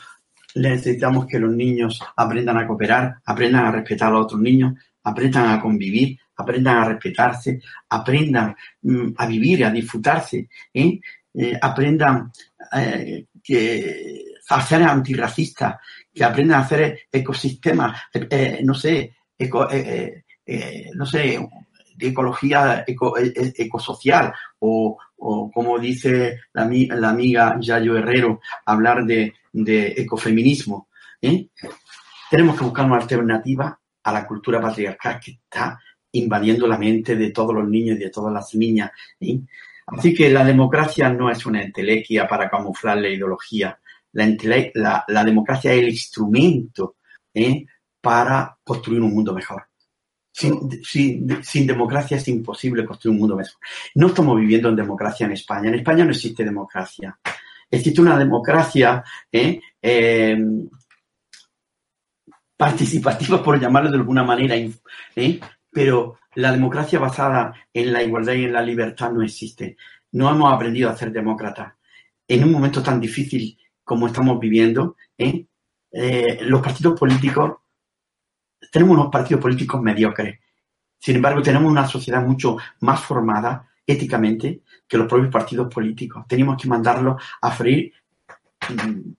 [0.55, 5.51] necesitamos que los niños aprendan a cooperar, aprendan a respetar a los otros niños, aprendan
[5.51, 11.01] a convivir, aprendan a respetarse, aprendan mm, a vivir, a disfrutarse, ¿eh?
[11.37, 12.31] Eh, aprendan
[12.77, 15.77] eh, que a ser antirracistas,
[16.15, 19.69] que aprendan a hacer ecosistemas, eh, no sé, eco,
[20.95, 21.41] no sé,
[21.99, 29.95] ecología eco, ecosocial o, o, como dice la, la, amiga Yayo Herrero, hablar de, de
[29.97, 30.89] ecofeminismo.
[32.31, 35.79] Tenemos que buscar una alternativa a la cultura patriarcal que está
[36.13, 38.91] invadiendo la mente de todos los niños y de todas las niñas.
[39.87, 43.79] Así que la democracia no es una entelequia para camuflar la ideología,
[44.13, 44.33] la,
[44.75, 46.97] la, la democracia es el instrumento
[47.33, 47.67] ¿eh?
[48.01, 49.67] para construir un mundo mejor.
[50.37, 53.55] Sin, democracia es imposible construir un mundo mejor.
[53.95, 55.69] No estamos viviendo en democracia en España.
[55.69, 57.17] En España no existe democracia.
[57.71, 59.61] Existe una democracia ¿eh?
[59.81, 60.37] Eh,
[62.57, 65.41] participativa, por llamarlo de alguna manera, ¿eh?
[65.71, 69.77] pero la democracia basada en la igualdad y en la libertad no existe.
[70.11, 71.75] No hemos aprendido a ser demócratas.
[72.27, 74.97] En un momento tan difícil como estamos viviendo,
[75.93, 77.59] los partidos políticos,
[78.71, 80.39] tenemos unos partidos políticos mediocres.
[80.99, 86.25] Sin embargo, tenemos una sociedad mucho más formada éticamente que los propios partidos políticos.
[86.29, 87.93] Tenemos que mandarlos a freír,
[88.71, 89.13] mm,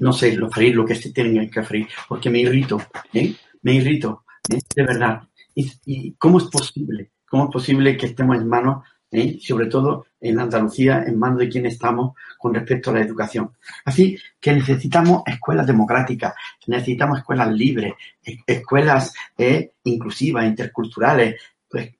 [0.00, 2.80] no sé, lo freír lo que se tienen que freír, porque me irrito,
[3.12, 3.34] ¿eh?
[3.62, 4.58] me irrito, ¿eh?
[4.74, 5.22] de verdad.
[5.54, 7.12] ¿Y, ¿Y cómo es posible?
[7.28, 9.38] ¿Cómo es posible que estemos en manos ¿eh?
[9.40, 13.50] sobre todo en Andalucía, en manos de quien estamos con respecto a la educación.
[13.84, 16.34] Así que necesitamos escuelas democráticas,
[16.66, 17.94] necesitamos escuelas libres,
[18.46, 21.90] escuelas eh, inclusivas, interculturales, pues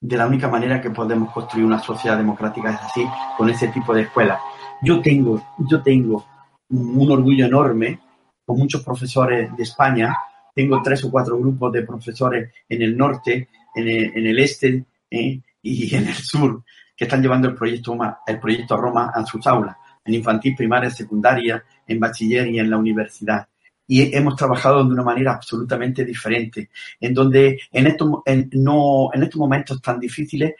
[0.00, 3.94] de la única manera que podemos construir una sociedad democrática es así, con ese tipo
[3.94, 4.40] de escuelas.
[4.82, 6.26] Yo tengo, yo tengo
[6.70, 8.00] un orgullo enorme
[8.44, 10.14] con muchos profesores de España.
[10.54, 14.84] Tengo tres o cuatro grupos de profesores en el norte, en el, en el este,
[15.10, 16.64] eh, y en el sur
[16.96, 17.96] que están llevando el proyecto,
[18.26, 22.76] el proyecto Roma a sus aulas, en infantil, primaria, secundaria, en bachiller y en la
[22.76, 23.46] universidad.
[23.86, 28.08] Y hemos trabajado de una manera absolutamente diferente, en donde en estos,
[28.52, 30.54] no, en estos momentos tan difíciles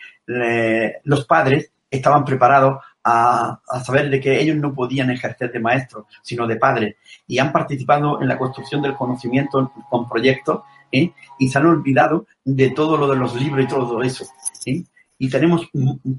[1.04, 6.06] los padres estaban preparados a, a, saber de que ellos no podían ejercer de maestros,
[6.22, 6.96] sino de padres,
[7.26, 11.12] y han participado en la construcción del conocimiento con proyectos ¿eh?
[11.38, 14.26] y se han olvidado de todo lo de los libros y todo eso.
[14.66, 14.84] ¿eh?
[15.22, 15.70] Y tenemos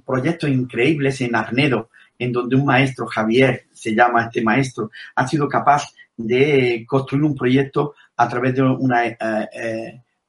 [0.06, 5.50] proyectos increíbles en Arnedo, en donde un maestro, Javier se llama este maestro, ha sido
[5.50, 9.18] capaz de construir un proyecto a través de una eh,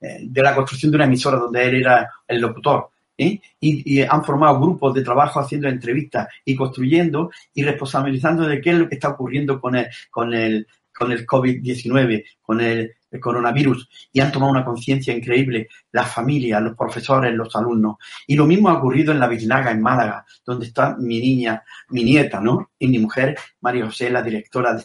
[0.01, 2.89] eh, de la construcción de una emisora donde él era el locutor.
[3.16, 3.39] ¿eh?
[3.61, 8.70] Y, y, han formado grupos de trabajo haciendo entrevistas y construyendo y responsabilizando de qué
[8.70, 13.21] es lo que está ocurriendo con el, con el, con el COVID-19, con el, el
[13.21, 17.97] coronavirus y han tomado una conciencia increíble las familias, los profesores, los alumnos.
[18.27, 22.03] Y lo mismo ha ocurrido en la Biznaga, en Málaga, donde está mi niña, mi
[22.03, 22.73] nieta, ¿no?
[22.77, 24.85] Y mi mujer, María José, la directora de,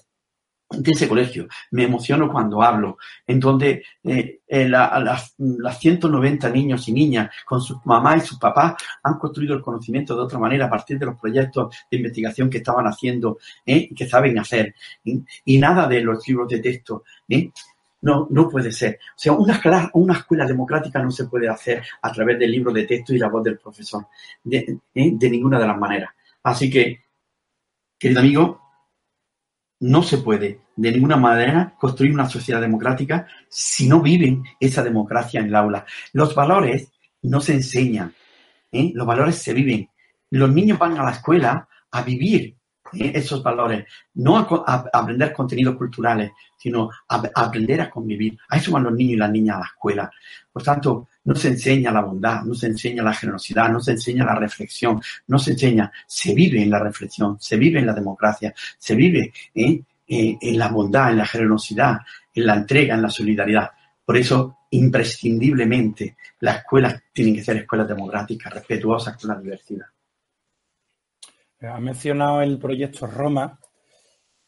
[0.91, 1.47] ese colegio.
[1.71, 7.31] Me emociono cuando hablo, en donde eh, eh, la, las, las 190 niños y niñas
[7.47, 10.99] con sus mamás y sus papás han construido el conocimiento de otra manera a partir
[10.99, 13.87] de los proyectos de investigación que estaban haciendo ¿eh?
[13.89, 14.75] y que saben hacer.
[15.03, 17.03] Y nada de los libros de texto.
[18.01, 18.99] No, no puede ser.
[19.15, 19.53] O sea, una,
[20.13, 23.43] escuela democrática no se puede hacer a través del libro de texto y la voz
[23.43, 24.07] del profesor,
[24.43, 25.11] de, ¿eh?
[25.13, 26.09] de ninguna de las maneras.
[26.43, 27.01] Así que,
[27.97, 28.61] querido amigo,
[29.81, 35.39] no se puede de ninguna manera construir una sociedad democrática si no viven esa democracia
[35.41, 35.85] en el aula.
[36.13, 36.91] Los valores
[37.23, 38.13] no se enseñan,
[38.71, 38.91] ¿eh?
[38.93, 39.89] los valores se viven.
[40.31, 42.55] Los niños van a la escuela a vivir.
[42.93, 43.85] Esos valores,
[44.15, 48.37] no a, aprender contenidos culturales, sino a, aprender a convivir.
[48.49, 50.11] A eso van los niños y las niñas a la escuela.
[50.51, 54.25] Por tanto, no se enseña la bondad, no se enseña la generosidad, no se enseña
[54.25, 58.53] la reflexión, no se enseña, se vive en la reflexión, se vive en la democracia,
[58.77, 59.81] se vive ¿eh?
[60.11, 61.99] En la bondad, en la generosidad,
[62.33, 63.69] en la entrega, en la solidaridad.
[64.03, 69.85] Por eso, imprescindiblemente, las escuelas tienen que ser escuelas democráticas, respetuosas con la diversidad.
[71.61, 73.59] Ha mencionado el proyecto Roma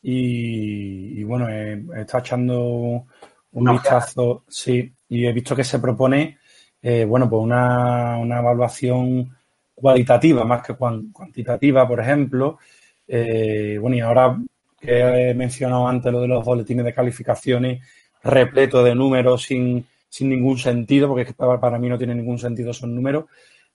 [0.01, 3.05] y, bueno, he, estado echando
[3.51, 6.39] un vistazo, sí, y he visto que se propone,
[6.81, 9.35] eh, bueno, pues una, evaluación
[9.75, 12.59] cualitativa más que cuantitativa, por ejemplo.
[13.07, 14.37] Eh, bueno, y ahora
[14.79, 17.85] que he mencionado antes lo de los boletines de calificaciones
[18.23, 22.89] repleto de números sin, sin ningún sentido, porque para mí no tiene ningún sentido esos
[22.89, 23.25] números,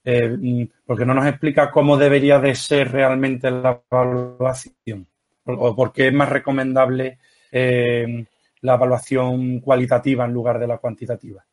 [0.09, 5.05] eh, porque no nos explica cómo debería de ser realmente la evaluación
[5.43, 7.19] o por qué es más recomendable
[7.51, 8.25] eh,
[8.61, 11.43] la evaluación cualitativa en lugar de la cuantitativa.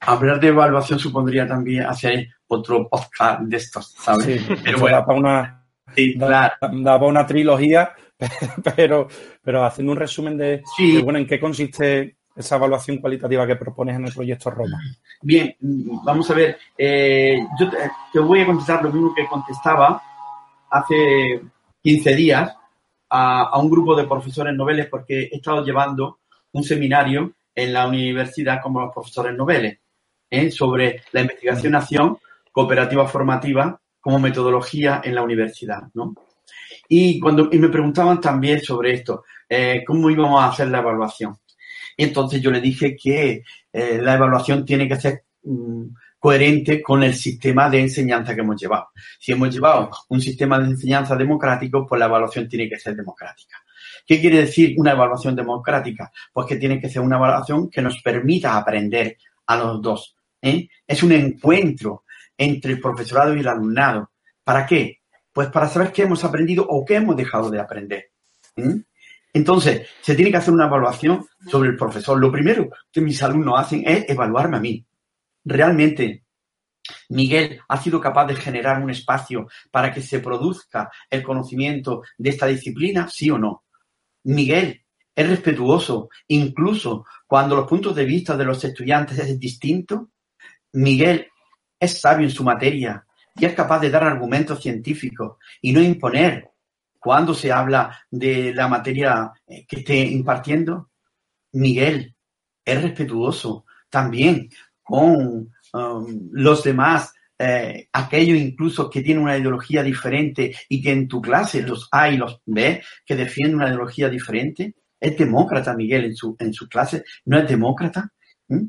[0.00, 4.24] Hablar de evaluación supondría también hacer otro podcast de estos, ¿sabes?
[4.24, 7.92] Sí, pero bueno, da para una, una trilogía,
[8.74, 9.06] pero,
[9.42, 13.96] pero haciendo un resumen de, de, bueno, en qué consiste esa evaluación cualitativa que propones
[13.96, 14.80] en el proyecto Roma.
[15.20, 16.58] Bien, vamos a ver.
[16.76, 20.00] Eh, yo te, voy a contestar lo mismo que contestaba
[20.70, 21.42] hace
[21.82, 22.54] 15 días
[23.10, 26.20] a, un grupo de profesores noveles porque he estado llevando
[26.52, 29.78] un seminario en la universidad como los profesores noveles
[30.30, 30.50] ¿eh?
[30.50, 32.18] sobre la investigación-acción
[32.52, 36.14] cooperativa formativa como metodología en la universidad, ¿no?
[36.88, 41.36] Y cuando y me preguntaban también sobre esto, eh, cómo íbamos a hacer la evaluación.
[41.98, 43.42] Y entonces yo le dije que
[43.72, 45.86] eh, la evaluación tiene que ser mm,
[46.16, 48.90] coherente con el sistema de enseñanza que hemos llevado.
[49.18, 53.56] Si hemos llevado un sistema de enseñanza democrático, pues la evaluación tiene que ser democrática.
[54.06, 56.12] ¿Qué quiere decir una evaluación democrática?
[56.32, 60.16] Pues que tiene que ser una evaluación que nos permita aprender a los dos.
[60.40, 60.68] ¿eh?
[60.86, 62.04] Es un encuentro
[62.36, 64.12] entre el profesorado y el alumnado.
[64.44, 65.00] ¿Para qué?
[65.32, 68.12] Pues para saber qué hemos aprendido o qué hemos dejado de aprender.
[68.56, 68.82] ¿eh?
[69.32, 72.18] Entonces, se tiene que hacer una evaluación sobre el profesor.
[72.18, 74.86] Lo primero que mis alumnos hacen es evaluarme a mí.
[75.44, 76.24] Realmente,
[77.10, 82.30] Miguel ha sido capaz de generar un espacio para que se produzca el conocimiento de
[82.30, 83.64] esta disciplina, sí o no.
[84.24, 84.82] Miguel
[85.14, 90.10] es respetuoso, incluso cuando los puntos de vista de los estudiantes es distinto.
[90.72, 91.28] Miguel
[91.78, 93.04] es sabio en su materia
[93.36, 96.50] y es capaz de dar argumentos científicos y no imponer
[97.08, 100.90] cuando se habla de la materia eh, que esté impartiendo,
[101.52, 102.14] Miguel
[102.62, 104.50] es respetuoso también
[104.82, 111.08] con um, los demás, eh, aquellos incluso que tienen una ideología diferente y que en
[111.08, 114.74] tu clase los hay, los ves, que defienden una ideología diferente.
[115.00, 118.12] Es demócrata Miguel en su, en su clase, no es demócrata.
[118.48, 118.66] ¿Mm?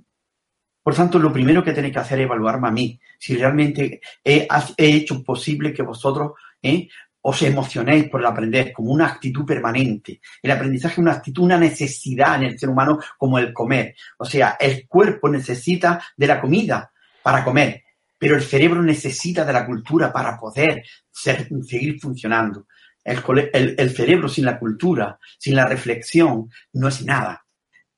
[0.82, 4.48] Por tanto, lo primero que tenéis que hacer es evaluarme a mí, si realmente he,
[4.78, 6.32] he hecho posible que vosotros
[6.62, 6.88] ¿eh?
[7.30, 10.20] Os emocionéis por el aprender como una actitud permanente.
[10.42, 13.96] El aprendizaje es una actitud, una necesidad en el ser humano como el comer.
[14.18, 17.84] O sea, el cuerpo necesita de la comida para comer,
[18.18, 22.66] pero el cerebro necesita de la cultura para poder seguir funcionando.
[23.04, 27.46] El, cerebro sin la cultura, sin la reflexión, no es nada.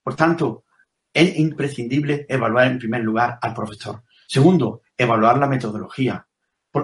[0.03, 0.65] Por tanto,
[1.13, 4.03] es imprescindible evaluar en primer lugar al profesor.
[4.27, 6.25] Segundo, evaluar la metodología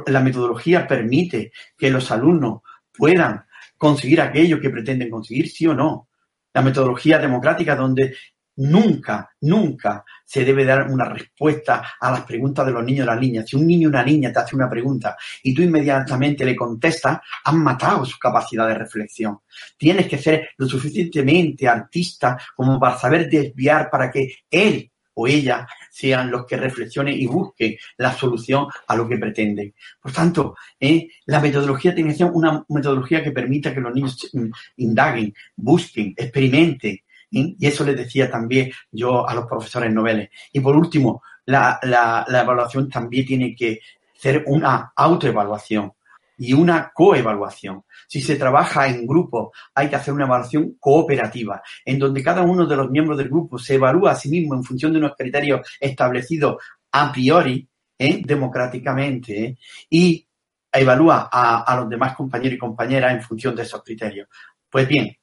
[0.07, 2.61] la metodología permite que los alumnos
[2.91, 3.45] puedan
[3.77, 6.09] conseguir aquello que pretenden conseguir, sí o no.
[6.53, 8.15] La metodología democrática donde
[8.57, 13.19] nunca, nunca se debe dar una respuesta a las preguntas de los niños y las
[13.19, 13.45] niñas.
[13.47, 17.19] Si un niño o una niña te hace una pregunta y tú inmediatamente le contestas,
[17.43, 19.39] has matado su capacidad de reflexión.
[19.77, 25.67] Tienes que ser lo suficientemente artista como para saber desviar para que él o ella
[25.89, 29.73] sean los que reflexionen y busquen la solución a lo que pretenden.
[29.99, 34.29] Por tanto, eh, la metodología tiene que ser una metodología que permita que los niños
[34.31, 36.99] mm, indaguen, busquen, experimenten.
[37.31, 37.55] ¿eh?
[37.59, 40.29] Y eso les decía también yo a los profesores noveles.
[40.53, 41.79] Y por último, la
[42.29, 43.79] evaluación también tiene que
[44.13, 45.93] ser una autoevaluación
[46.37, 47.83] y una coevaluación.
[48.07, 52.65] Si se trabaja en grupo, hay que hacer una evaluación cooperativa, en donde cada uno
[52.65, 55.67] de los miembros del grupo se evalúa a sí mismo en función de unos criterios
[55.79, 56.57] establecidos
[56.91, 57.67] a priori,
[57.97, 58.21] ¿eh?
[58.23, 59.57] democráticamente, ¿eh?
[59.89, 60.27] y
[60.71, 64.27] evalúa a, a los demás compañeros y compañeras en función de esos criterios.
[64.69, 65.15] Pues bien,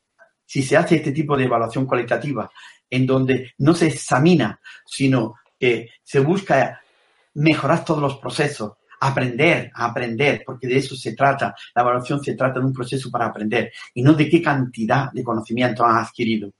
[0.45, 2.51] si se hace este tipo de evaluación cualitativa,
[2.91, 6.81] en donde no se examina, sino que se busca
[7.35, 11.55] mejorar todos los procesos, aprender, aprender, porque de eso se trata.
[11.75, 15.23] La evaluación se trata de un proceso para aprender y no de qué cantidad de
[15.23, 16.53] conocimiento has adquirido.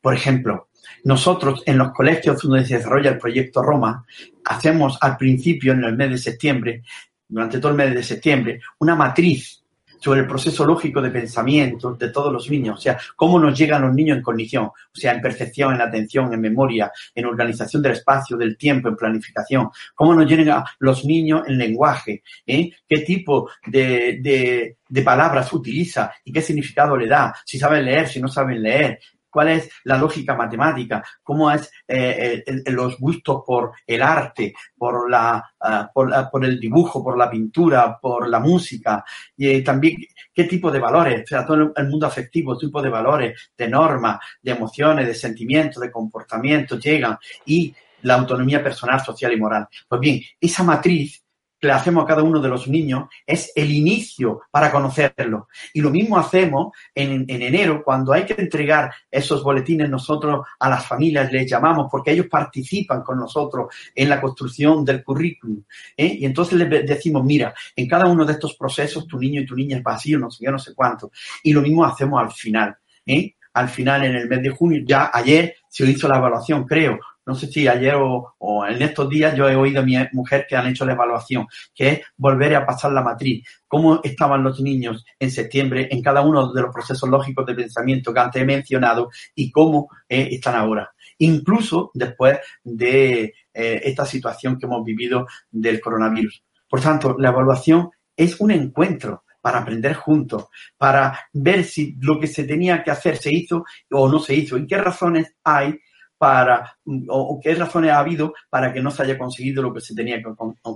[0.00, 0.68] Por ejemplo,
[1.04, 4.04] nosotros en los colegios donde se desarrolla el proyecto Roma,
[4.44, 6.82] hacemos al principio, en el mes de septiembre,
[7.28, 9.63] durante todo el mes de septiembre, una matriz
[10.04, 13.80] sobre el proceso lógico de pensamiento de todos los niños, o sea, cómo nos llegan
[13.80, 17.92] los niños en cognición, o sea, en percepción, en atención, en memoria, en organización del
[17.92, 22.70] espacio, del tiempo, en planificación, cómo nos llegan los niños en lenguaje, ¿eh?
[22.86, 28.06] qué tipo de, de, de palabras utiliza y qué significado le da, si saben leer,
[28.06, 29.00] si no saben leer,
[29.34, 35.44] cuál es la lógica matemática, cómo es eh, los gustos por el arte, por, la,
[35.58, 39.04] ah, por, el dibujo, por la pintura, por la música,
[39.36, 39.96] y eh, también
[40.32, 44.20] qué tipo de valores, o sea, todo el mundo afectivo, tipo de valores, de normas,
[44.40, 49.66] de emociones, de sentimientos, de comportamientos llegan y la autonomía personal, social y moral.
[49.88, 51.23] Pues bien, esa matriz
[51.66, 55.48] le hacemos a cada uno de los niños es el inicio para conocerlo.
[55.72, 60.86] Y lo mismo hacemos en, enero, cuando hay que entregar esos boletines nosotros a las
[60.86, 65.62] familias, les llamamos, porque ellos participan con nosotros en la construcción del currículum.
[65.96, 66.16] ¿eh?
[66.20, 69.56] Y entonces les decimos, mira, en cada uno de estos procesos tu niño y tu
[69.56, 71.10] niña es vacío, no sé, yo no sé cuánto.
[71.42, 72.76] Y lo mismo hacemos al final.
[73.06, 73.34] ¿eh?
[73.54, 77.34] Al final, en el mes de junio, ya ayer se hizo la evaluación, creo, no
[77.34, 80.66] sé si ayer o, en estos días yo he oído a mi mujer que han
[80.66, 83.46] hecho la evaluación, que es volver a pasar la matriz.
[83.66, 88.12] ¿Cómo estaban los niños en septiembre en cada uno de los procesos lógicos de pensamiento
[88.12, 90.92] que antes he mencionado y cómo eh, están ahora?
[91.18, 96.42] Incluso después de eh, esta situación que hemos vivido del coronavirus.
[96.68, 100.46] Por tanto, la evaluación es un encuentro para aprender juntos,
[100.78, 104.56] para ver si lo que se tenía que hacer se hizo o no se hizo
[104.56, 105.78] y qué razones hay
[106.24, 109.94] para, o, qué razones ha habido para que no se haya conseguido lo que se
[109.94, 110.30] tenía que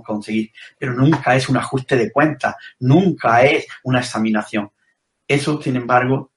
[0.05, 0.51] conseguir.
[0.77, 4.69] Pero nunca es un ajuste de cuentas, nunca es una examinación.
[5.27, 6.33] Eso, sin embargo,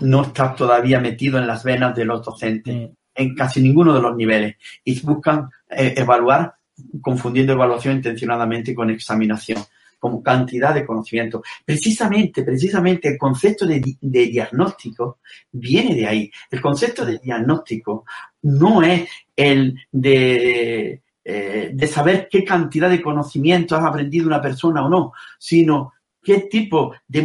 [0.00, 2.94] no está todavía metido en las venas de los docentes, mm.
[3.14, 6.56] en casi ninguno de los niveles, y buscan eh, evaluar
[7.00, 9.62] confundiendo evaluación intencionadamente con examinación
[9.98, 11.42] como cantidad de conocimiento.
[11.64, 15.18] Precisamente, precisamente el concepto de, diagnóstico
[15.52, 16.30] viene de ahí.
[16.50, 18.04] El concepto de diagnóstico
[18.42, 24.84] no es el de, eh, de saber qué cantidad de conocimiento has aprendido una persona
[24.84, 25.92] o no, sino
[26.26, 27.20] qué tipo de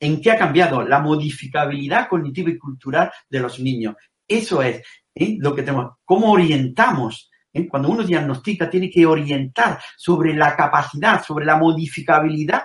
[0.00, 3.94] en qué ha cambiado la modificabilidad cognitiva y cultural de los niños.
[4.26, 4.82] Eso es
[5.14, 5.36] ¿eh?
[5.38, 5.92] lo que tenemos.
[6.04, 7.68] ¿Cómo orientamos ¿eh?
[7.68, 12.64] Cuando uno diagnostica, tiene que orientar sobre la capacidad, sobre la modificabilidad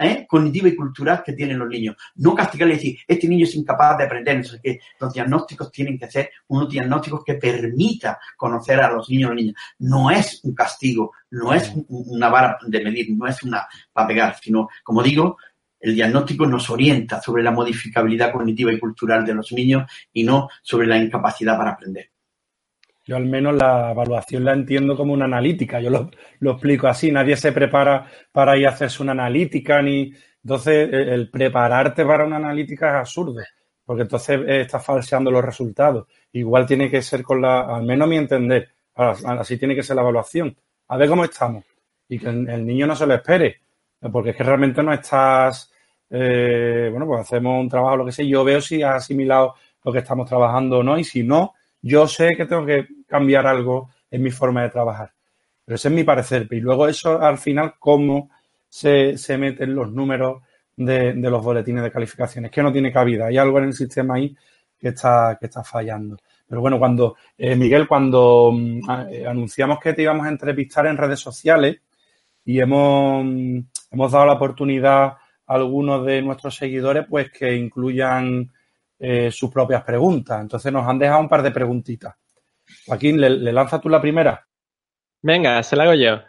[0.00, 0.26] ¿eh?
[0.26, 1.96] cognitiva y cultural que tienen los niños.
[2.16, 4.36] No castigarle y decir, este niño es incapaz de aprender.
[4.36, 9.28] Entonces, que los diagnósticos tienen que ser unos diagnósticos que permita conocer a los niños
[9.28, 9.54] y las niñas.
[9.78, 14.36] No es un castigo, no es una vara de medir, no es una para pegar,
[14.40, 15.36] sino, como digo,
[15.78, 20.48] el diagnóstico nos orienta sobre la modificabilidad cognitiva y cultural de los niños y no
[20.62, 22.10] sobre la incapacidad para aprender.
[23.10, 27.34] Yo al menos la evaluación la entiendo como una analítica, yo lo, explico así, nadie
[27.34, 32.90] se prepara para ir a hacerse una analítica, ni entonces el prepararte para una analítica
[32.90, 33.42] es absurdo,
[33.84, 36.06] porque entonces estás falseando los resultados.
[36.30, 40.02] Igual tiene que ser con la, al menos mi entender, así tiene que ser la
[40.02, 40.56] evaluación,
[40.86, 41.64] a ver cómo estamos,
[42.08, 43.56] y que el niño no se lo espere,
[44.12, 45.72] porque es que realmente no estás,
[46.10, 49.90] eh, bueno, pues hacemos un trabajo, lo que sé, yo veo si has asimilado lo
[49.90, 53.90] que estamos trabajando o no, y si no, yo sé que tengo que cambiar algo
[54.10, 55.12] en mi forma de trabajar.
[55.64, 56.46] Pero ese es mi parecer.
[56.50, 58.30] Y luego eso al final, cómo
[58.68, 60.42] se, se meten los números
[60.76, 63.26] de, los boletines de calificaciones, que no tiene cabida.
[63.26, 64.34] Hay algo en el sistema ahí
[64.78, 66.16] que está, que está fallando.
[66.48, 70.96] Pero bueno, cuando, eh, Miguel, cuando mm, eh, anunciamos que te íbamos a entrevistar en
[70.96, 71.80] redes sociales
[72.44, 73.58] y hemos, mm,
[73.92, 78.50] hemos dado la oportunidad a algunos de nuestros seguidores, pues que incluyan
[79.00, 80.40] eh, sus propias preguntas.
[80.40, 82.14] Entonces nos han dejado un par de preguntitas.
[82.86, 84.46] Joaquín, ¿le, le lanzas tú la primera?
[85.22, 86.20] Venga, se la hago yo.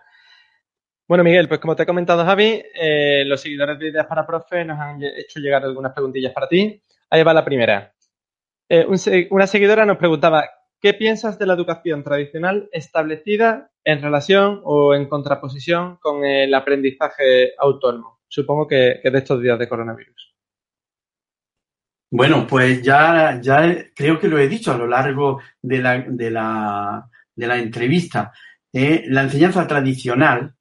[1.11, 4.63] Bueno, Miguel, pues como te he comentado, Javi, eh, los seguidores de Ideas para Profe
[4.63, 6.82] nos han hecho llegar algunas preguntillas para ti.
[7.09, 7.93] Ahí va la primera.
[8.69, 8.88] Eh,
[9.30, 10.45] una seguidora nos preguntaba,
[10.80, 17.55] ¿qué piensas de la educación tradicional establecida en relación o en contraposición con el aprendizaje
[17.57, 18.22] autónomo?
[18.30, 20.30] Supongo que de estos días de coronavirus.
[22.14, 26.30] Bueno, pues ya, ya creo que lo he dicho a lo largo de la, de
[26.30, 28.34] la, de la entrevista.
[28.74, 30.53] Eh, la enseñanza tradicional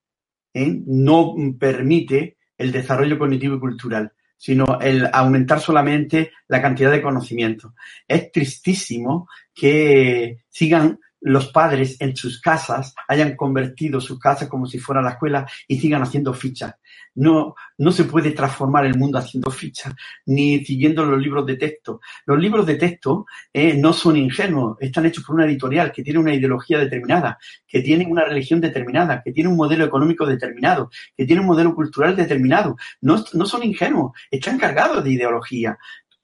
[0.54, 7.02] eh, no permite el desarrollo cognitivo y cultural, sino el aumentar solamente la cantidad de
[7.02, 7.74] conocimiento.
[8.06, 14.78] Es tristísimo que sigan los padres en sus casas hayan convertido sus casas como si
[14.78, 16.74] fuera la escuela y sigan haciendo fichas.
[17.14, 19.94] No, no se puede transformar el mundo haciendo fichas,
[20.26, 22.00] ni siguiendo los libros de texto.
[22.24, 26.18] Los libros de texto eh, no son ingenuos, están hechos por una editorial que tiene
[26.18, 31.24] una ideología determinada, que tiene una religión determinada, que tiene un modelo económico determinado, que
[31.24, 32.76] tiene un modelo cultural determinado.
[33.00, 35.78] No, no son ingenuos, están cargados de ideología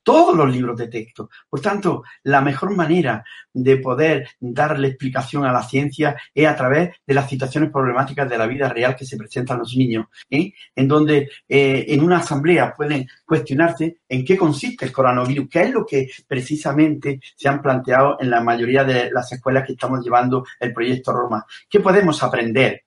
[0.06, 1.28] todos los libros de texto.
[1.50, 6.94] Por tanto, la mejor manera de poder darle explicación a la ciencia es a través
[7.04, 10.52] de las situaciones problemáticas de la vida real que se presentan los niños, ¿eh?
[10.76, 15.70] en donde eh, en una asamblea pueden cuestionarse en qué consiste el coronavirus, qué es
[15.72, 20.44] lo que precisamente se han planteado en la mayoría de las escuelas que estamos llevando
[20.60, 21.44] el proyecto Roma.
[21.68, 22.84] ¿Qué podemos aprender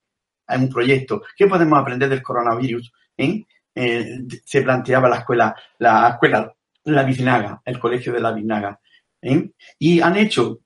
[0.47, 1.23] en un proyecto?
[1.35, 2.93] ¿Qué podemos aprender del coronavirus?
[3.17, 3.43] ¿Eh?
[3.75, 6.53] se planteaba la escuela, la escuela
[6.85, 8.79] la Biznaga, el colegio de la Biznaga.
[9.21, 9.51] ¿eh?
[9.77, 10.59] Y han hecho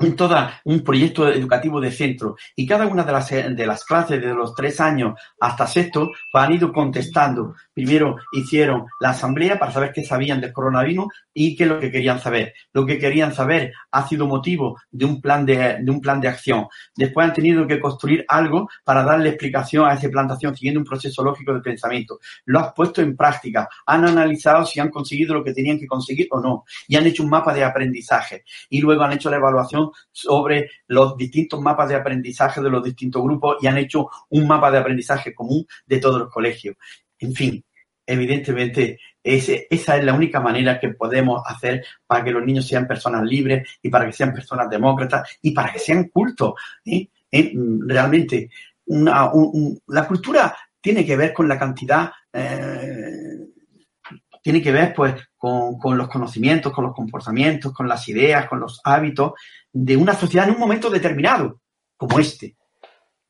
[0.00, 4.20] en todo un proyecto educativo de centro y cada una de las, de las clases
[4.20, 7.54] de los tres años hasta sexto han ido contestando.
[7.80, 11.90] Primero hicieron la asamblea para saber qué sabían del coronavirus y qué es lo que
[11.90, 12.52] querían saber.
[12.74, 16.28] Lo que querían saber ha sido motivo de un plan de, de un plan de
[16.28, 16.66] acción.
[16.94, 21.24] Después han tenido que construir algo para darle explicación a esa plantación siguiendo un proceso
[21.24, 22.20] lógico de pensamiento.
[22.44, 26.28] Lo han puesto en práctica, han analizado si han conseguido lo que tenían que conseguir
[26.32, 29.90] o no y han hecho un mapa de aprendizaje y luego han hecho la evaluación
[30.12, 34.70] sobre los distintos mapas de aprendizaje de los distintos grupos y han hecho un mapa
[34.70, 36.76] de aprendizaje común de todos los colegios.
[37.18, 37.62] En fin,
[38.12, 43.22] evidentemente esa es la única manera que podemos hacer para que los niños sean personas
[43.24, 46.54] libres y para que sean personas demócratas y para que sean cultos.
[46.84, 47.08] ¿Eh?
[47.86, 48.50] Realmente,
[48.86, 53.46] la cultura tiene que ver con la cantidad, eh,
[54.42, 58.58] tiene que ver pues con, con, los conocimientos, con los comportamientos, con las ideas, con
[58.58, 59.32] los hábitos
[59.70, 61.60] de una sociedad en un momento determinado,
[61.96, 62.56] como este.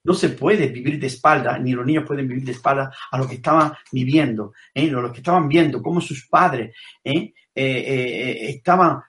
[0.04, 3.28] No se puede vivir de espalda, ni los niños pueden vivir de espalda a lo
[3.28, 4.86] que estaban viviendo, ¿eh?
[4.86, 6.74] lo que estaban viendo, cómo sus padres
[7.04, 7.32] ¿eh?
[7.54, 9.00] Eh, estaban,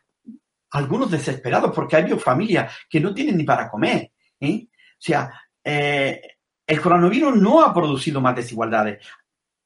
[0.72, 4.12] algunos desesperados, porque hay familias que no tienen ni para comer.
[4.42, 4.68] O
[4.98, 5.32] sea,
[5.64, 9.06] el coronavirus no ha producido más desigualdades.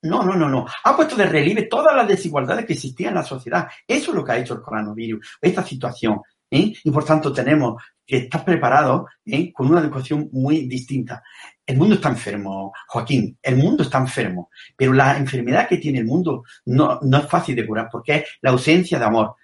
[0.05, 0.67] No, no, no, no.
[0.83, 3.67] Ha puesto de relieve todas las desigualdades que existían en la sociedad.
[3.87, 6.21] Eso es lo que ha hecho el coronavirus, esta situación.
[6.49, 6.73] ¿Eh?
[6.83, 9.51] y por tanto tenemos que estar preparados ¿eh?
[9.51, 11.23] con una educación muy distinta.
[11.65, 16.05] El mundo está enfermo, Joaquín, el mundo está enfermo, pero la enfermedad que tiene el
[16.05, 19.35] mundo no, no es fácil de curar porque es la ausencia de amor.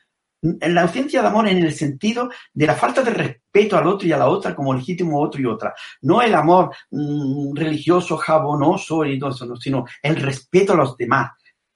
[0.44, 4.12] La ausencia de amor en el sentido de la falta de respeto al otro y
[4.12, 5.74] a la otra como legítimo otro y otra.
[6.02, 11.32] No el amor mm, religioso, jabonoso y todo eso, sino el respeto a los demás,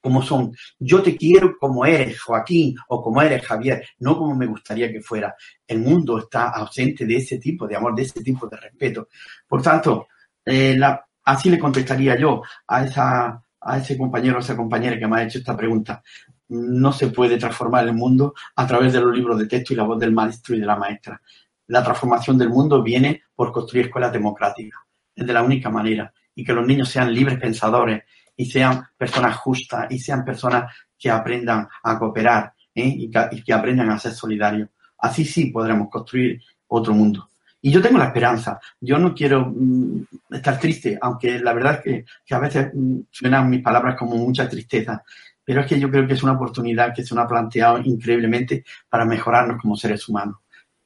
[0.05, 0.55] como son.
[0.77, 5.01] Yo te quiero como eres, Joaquín, o como eres, Javier, no como me gustaría que
[5.01, 5.33] fuera.
[5.65, 9.07] El mundo está ausente de ese tipo de amor, de ese tipo de respeto.
[9.47, 10.07] Por tanto,
[10.45, 10.79] eh,
[11.23, 15.23] así le contestaría yo a, esa, a ese compañero o esa compañera que me ha
[15.23, 16.03] hecho esta pregunta.
[16.49, 19.85] No se puede transformar el mundo a través de los libros de texto y la
[19.85, 21.19] voz del maestro y de la maestra.
[21.65, 24.79] La transformación del mundo viene por construir escuelas democráticas.
[25.15, 26.13] Es de la única manera.
[26.35, 28.03] Y que los niños sean libres pensadores
[28.35, 32.87] y sean personas justas y sean personas que aprendan a cooperar ¿eh?
[32.87, 34.69] y, que, aprendan a ser solidarios.
[34.97, 37.29] Así sí podremos construir otro mundo.
[37.61, 38.59] Y yo tengo la esperanza.
[38.79, 43.49] Yo no quiero mm, estar triste, aunque la verdad es que, a veces mm, suenan
[43.49, 45.03] mis palabras como mucha tristeza.
[45.43, 48.65] Pero es que yo creo que es una oportunidad que se nos ha planteado increíblemente
[48.89, 50.37] para mejorarnos como seres humanos.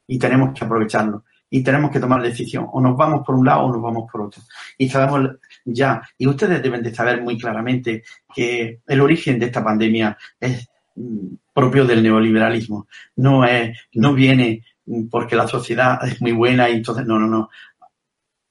[0.07, 2.67] Y tenemos que aprovecharlo y tenemos que tomar decisión.
[2.71, 4.41] O nos vamos por un lado o nos vamos por otro.
[4.77, 5.31] Y sabemos
[5.65, 8.03] ya, y ustedes deben de saber muy claramente
[8.33, 12.87] que el origen de esta pandemia es mm, propio del neoliberalismo.
[13.17, 14.63] No es, no viene
[15.09, 17.49] porque la sociedad es muy buena y entonces, no, no, no.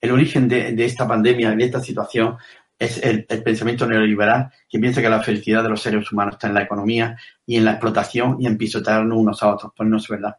[0.01, 2.37] El origen de, esta pandemia, de esta situación,
[2.79, 6.47] es el, el, pensamiento neoliberal que piensa que la felicidad de los seres humanos está
[6.47, 9.73] en la economía y en la explotación y en pisotearnos unos a otros.
[9.77, 10.37] Pues no es verdad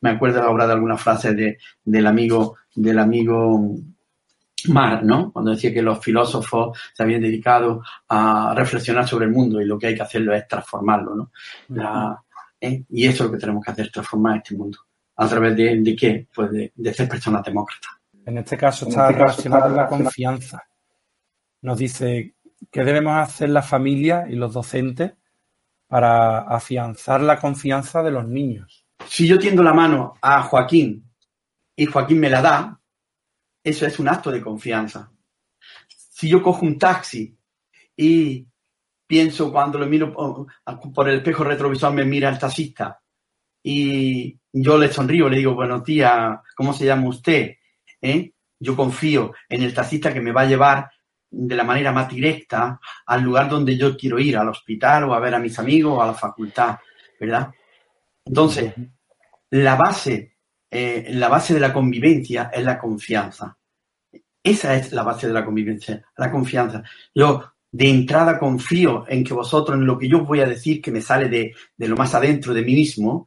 [0.00, 3.76] me acuerdo ahora de alguna frase de, del amigo, del amigo
[4.66, 5.32] Mar, ¿no?
[5.32, 9.78] Cuando decía que los filósofos se habían dedicado a reflexionar sobre el mundo y lo
[9.78, 11.30] que hay que hacerlo es transformarlo, ¿no?
[12.60, 12.84] ¿eh?
[12.88, 14.78] Y eso es lo que tenemos que hacer, transformar este mundo.
[15.16, 16.28] ¿A través de, qué?
[16.34, 17.90] Pues de, ser personas demócratas.
[18.24, 20.62] En este caso está este relacionado con la confianza.
[21.62, 22.34] Nos dice
[22.70, 25.12] qué debemos hacer la familia y los docentes
[25.88, 28.84] para afianzar la confianza de los niños.
[29.06, 31.10] Si yo tiendo la mano a Joaquín
[31.74, 32.80] y Joaquín me la da,
[33.68, 35.10] eso es un acto de confianza.
[35.88, 37.36] Si yo cojo un taxi
[37.96, 38.46] y
[39.06, 43.00] pienso cuando lo miro por el espejo retrovisor me mira el taxista
[43.62, 47.56] y yo le sonrío, le digo, buenos días, ¿cómo se llama usted?
[48.00, 48.32] ¿Eh?
[48.58, 50.90] Yo confío en el taxista que me va a llevar
[51.30, 55.20] de la manera más directa al lugar donde yo quiero ir, al hospital o a
[55.20, 56.78] ver a mis amigos o a la facultad,
[57.20, 57.52] ¿verdad?
[58.24, 58.72] Entonces,
[59.50, 60.36] la base,
[60.70, 63.57] eh, la base de la convivencia es la confianza.
[64.42, 66.82] Esa es la base de la convivencia, la confianza.
[67.14, 70.90] Yo de entrada confío en que vosotros, en lo que yo voy a decir, que
[70.90, 73.26] me sale de, de lo más adentro de mí mismo,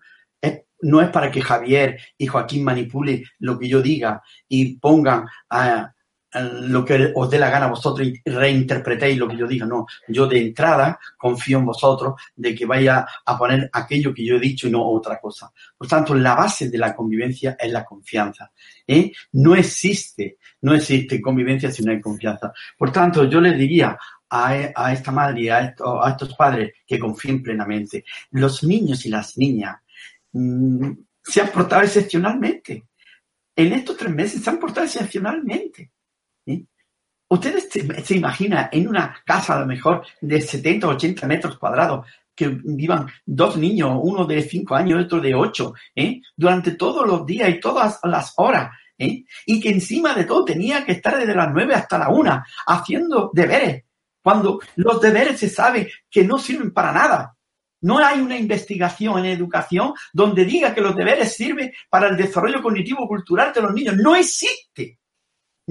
[0.82, 5.94] no es para que Javier y Joaquín manipule lo que yo diga y pongan a,
[6.34, 9.66] lo que os dé la gana a vosotros y reinterpretéis lo que yo diga.
[9.66, 14.36] No, yo de entrada confío en vosotros de que vaya a poner aquello que yo
[14.36, 15.52] he dicho y no otra cosa.
[15.78, 18.52] Por tanto, la base de la convivencia es la confianza.
[18.88, 19.12] ¿eh?
[19.34, 22.54] No existe, no existe convivencia si no hay confianza.
[22.78, 23.98] Por tanto, yo les diría
[24.30, 25.76] a, esta madre y a,
[26.08, 28.06] estos padres que confíen plenamente.
[28.32, 29.78] Los niños y las niñas
[30.32, 32.86] mm, se han portado excepcionalmente.
[33.54, 35.92] En estos tres meses se han portado excepcionalmente.
[37.32, 37.70] Ustedes
[38.04, 42.06] se, imaginan en una casa a lo mejor de 70 o 80 metros cuadrados
[42.36, 46.20] que vivan dos niños, uno de cinco años y otro de ocho, ¿eh?
[46.36, 49.24] durante todos los días y todas las horas, ¿eh?
[49.46, 53.32] y que encima de todo tenía que estar desde las nueve hasta la una haciendo
[53.34, 53.86] deberes,
[54.22, 57.38] cuando los deberes se sabe que no sirven para nada.
[57.80, 62.62] No hay una investigación en educación donde diga que los deberes sirven para el desarrollo
[62.62, 63.96] cognitivo cultural de los niños.
[63.96, 65.00] No existe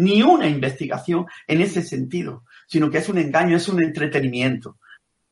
[0.00, 4.78] ni una investigación en ese sentido, sino que es un engaño, es un entretenimiento.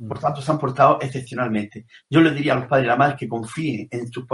[0.06, 1.86] Por tanto, se han portado excepcionalmente.
[2.08, 4.26] Yo les diría a los padres y a las madres que confíen en sus,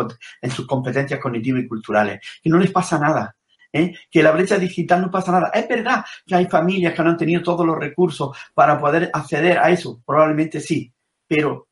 [0.43, 3.37] en sus competencias cognitivas y culturales, que no les pasa nada,
[3.73, 3.95] ¿eh?
[4.11, 5.51] que la brecha digital no pasa nada.
[5.55, 9.59] Es verdad que hay familias que no han tenido todos los recursos para poder acceder
[9.59, 10.93] a eso, probablemente sí,
[11.29, 11.69] pero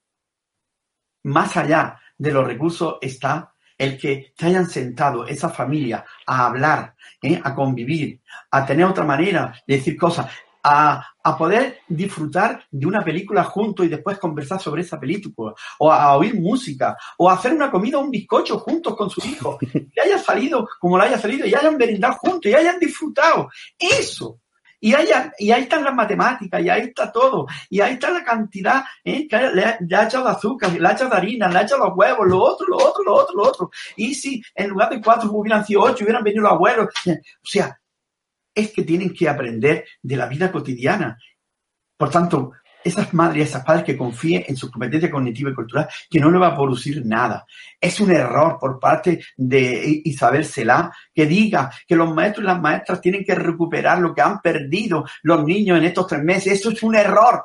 [1.24, 3.51] más allá de los recursos está
[3.82, 7.40] el que se hayan sentado esa familia a hablar, ¿eh?
[7.42, 8.20] a convivir,
[8.52, 10.30] a tener otra manera de decir cosas,
[10.62, 16.16] a, poder disfrutar de una película juntos y después conversar sobre esa película, o a,
[16.16, 20.00] oír música, o a hacer una comida o un bizcocho juntos con sus hijos, y
[20.00, 23.48] haya salido como lo haya salido, y hayan merendado juntos, y hayan disfrutado.
[23.76, 24.38] Eso
[24.84, 24.94] y,
[25.38, 27.46] y ahí están las matemáticas, y ahí está todo.
[27.70, 29.28] Y ahí está la cantidad ¿eh?
[29.28, 32.42] que le, ha echado azúcar, le ha echado harina, le ha echado los huevos, lo
[32.42, 33.70] otro, lo otro, lo otro, lo otro.
[33.94, 36.88] Y si en lugar de cuatro hubieran sido ocho, hubieran venido los abuelos.
[37.06, 37.78] O sea,
[38.52, 41.16] es que tienen que aprender de la vida cotidiana.
[41.96, 42.50] Por tanto,
[42.84, 46.30] esas madres y esas padres que confíen en su competencia cognitiva y cultural, que no
[46.30, 47.46] le va a producir nada.
[47.80, 52.60] Es un error por parte de Isabel Celá que diga que los maestros y las
[52.60, 56.52] maestras tienen que recuperar lo que han perdido los niños en estos tres meses.
[56.52, 57.44] Eso es un error.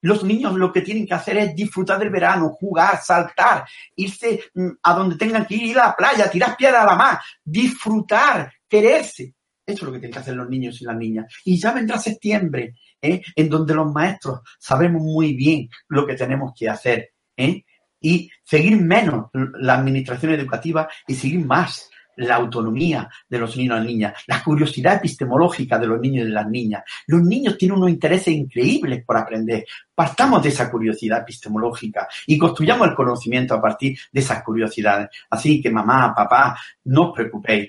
[0.00, 3.64] Los niños lo que tienen que hacer es disfrutar del verano, jugar, saltar,
[3.96, 6.94] irse mm, a donde tengan que ir, ir a la playa, tirar piedra a la
[6.94, 9.34] mar, disfrutar, quererse.
[9.68, 11.26] Eso es lo que tienen que hacer los niños y las niñas.
[11.44, 13.20] Y ya vendrá septiembre ¿eh?
[13.36, 17.64] en donde los maestros sabemos muy bien lo que tenemos que hacer ¿eh?
[18.00, 23.78] y seguir menos la administración educativa y seguir más la autonomía de los niños y
[23.78, 26.82] las niñas, la curiosidad epistemológica de los niños y las niñas.
[27.06, 29.66] Los niños tienen unos intereses increíbles por aprender.
[29.94, 35.10] Partamos de esa curiosidad epistemológica y construyamos el conocimiento a partir de esas curiosidades.
[35.28, 37.68] Así que mamá, papá, no os preocupéis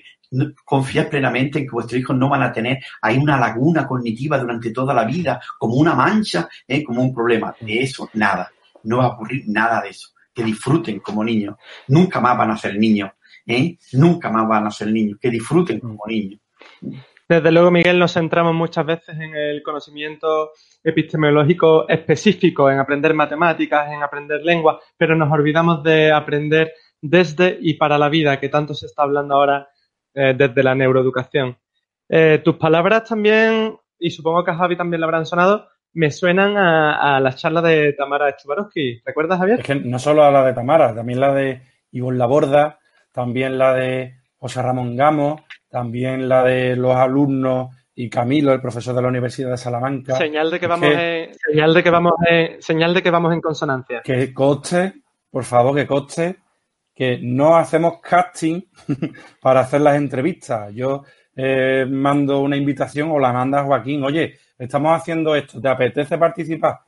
[0.64, 4.70] confiad plenamente en que vuestros hijos no van a tener ahí una laguna cognitiva durante
[4.70, 6.84] toda la vida, como una mancha, ¿eh?
[6.84, 7.54] como un problema.
[7.60, 8.50] De eso, nada.
[8.84, 10.10] No va a ocurrir nada de eso.
[10.32, 11.56] Que disfruten como niños.
[11.88, 13.10] Nunca más van a ser niños.
[13.46, 13.76] ¿eh?
[13.92, 15.18] Nunca más van a ser niños.
[15.20, 16.40] Que disfruten como niños.
[17.28, 20.50] Desde luego, Miguel, nos centramos muchas veces en el conocimiento
[20.82, 27.74] epistemológico específico, en aprender matemáticas, en aprender lenguas, pero nos olvidamos de aprender desde y
[27.74, 29.68] para la vida, que tanto se está hablando ahora
[30.14, 31.56] eh, desde la neuroeducación.
[32.08, 36.56] Eh, tus palabras también, y supongo que a Javi también le habrán sonado, me suenan
[36.56, 39.02] a, las charlas de Tamara Chubarovsky.
[39.04, 39.60] ¿Recuerdas, Javier?
[39.60, 42.78] Es que no solo a la de Tamara, también la de Ivonne Laborda,
[43.12, 48.94] también la de José Ramón Gamo, también la de los alumnos y Camilo, el profesor
[48.94, 50.16] de la Universidad de Salamanca.
[50.16, 52.12] Señal de que vamos, en, señal de que vamos,
[52.60, 54.00] señal de que vamos en consonancia.
[54.02, 54.94] Que coste,
[55.30, 56.36] por favor, que coste
[57.00, 58.60] que no hacemos casting
[59.40, 60.70] para hacer las entrevistas.
[60.74, 61.02] Yo
[61.34, 66.80] eh, mando una invitación o la manda Joaquín, oye, estamos haciendo esto, ¿te apetece participar?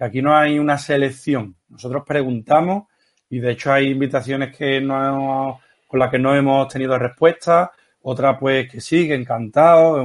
[0.00, 1.54] Aquí no hay una selección.
[1.68, 2.88] Nosotros preguntamos
[3.30, 8.38] y de hecho hay invitaciones que no con las que no hemos tenido respuesta, otras
[8.40, 10.02] pues que sí, encantado.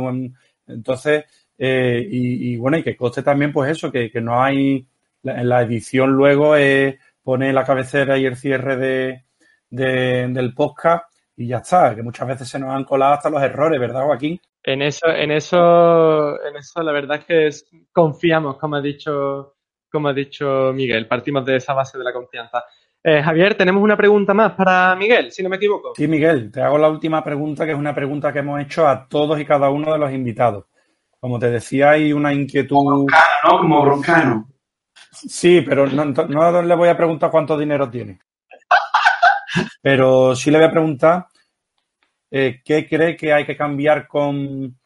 [0.67, 1.25] Entonces,
[1.57, 4.87] eh, y, bueno, y que coste también pues eso, que, no hay,
[5.23, 6.53] en la edición luego
[7.23, 9.26] pone la cabecera y el cierre de,
[9.69, 11.05] del podcast
[11.35, 14.39] y ya está, que muchas veces se nos han colado hasta los errores, ¿verdad, Joaquín?
[14.63, 19.55] En eso, en eso, en eso la verdad es que confiamos, como ha dicho,
[19.89, 22.63] como ha dicho Miguel, partimos de esa base de la confianza.
[23.03, 25.93] Eh, Javier, tenemos una pregunta más para Miguel, si no me equivoco.
[25.95, 29.07] Sí, Miguel, te hago la última pregunta, que es una pregunta que hemos hecho a
[29.07, 30.65] todos y cada uno de los invitados.
[31.19, 32.75] Como te decía, hay una inquietud.
[32.75, 33.57] Como broncano, ¿no?
[33.59, 34.47] Como broncano.
[35.11, 38.19] Sí, pero no, no le voy a preguntar cuánto dinero tiene.
[39.81, 41.27] Pero sí le voy a preguntar
[42.29, 44.77] eh, qué cree que hay que cambiar con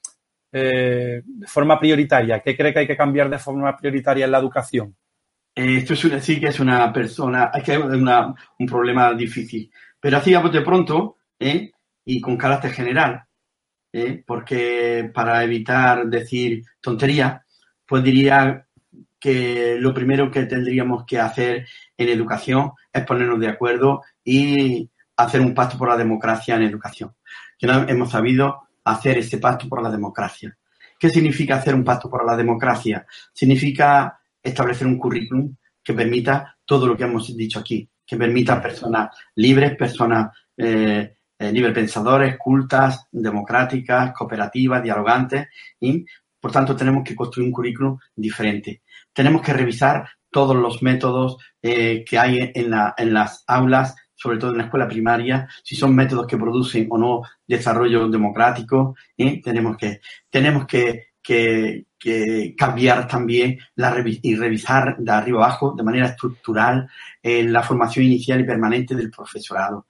[0.51, 4.39] eh, de forma prioritaria, qué cree que hay que cambiar de forma prioritaria en la
[4.39, 4.95] educación.
[5.55, 9.71] Eh, esto es una, sí que es una persona, es que es un problema difícil.
[9.99, 11.17] Pero así de pronto,
[12.05, 13.23] y con carácter general,
[14.25, 17.41] porque para evitar decir tonterías,
[17.85, 18.65] pues diría
[19.19, 25.41] que lo primero que tendríamos que hacer en educación es ponernos de acuerdo y hacer
[25.41, 27.15] un pacto por la democracia en educación.
[27.57, 30.57] Que no hemos sabido hacer este pacto por la democracia.
[30.99, 33.05] ¿Qué significa hacer un pacto por la democracia?
[33.33, 39.09] Significa establecer un currículum que permita todo lo que hemos dicho aquí, que permita personas
[39.35, 45.47] libres, personas eh, eh libre pensadores, cultas, democráticas, cooperativas, dialogantes,
[45.79, 46.05] y
[46.39, 48.83] por tanto tenemos que construir un currículum diferente.
[49.13, 54.59] Tenemos que revisar todos los métodos eh, que hay en las aulas, sobre todo en
[54.59, 58.95] la escuela primaria, si son métodos que producen o no desarrollo democrático.
[59.17, 59.41] ¿eh?
[59.43, 59.99] Tenemos que,
[60.29, 66.89] tenemos que, que, que cambiar también la, y revisar de arriba abajo de manera estructural
[67.21, 69.85] eh, la formación inicial y permanente del profesorado.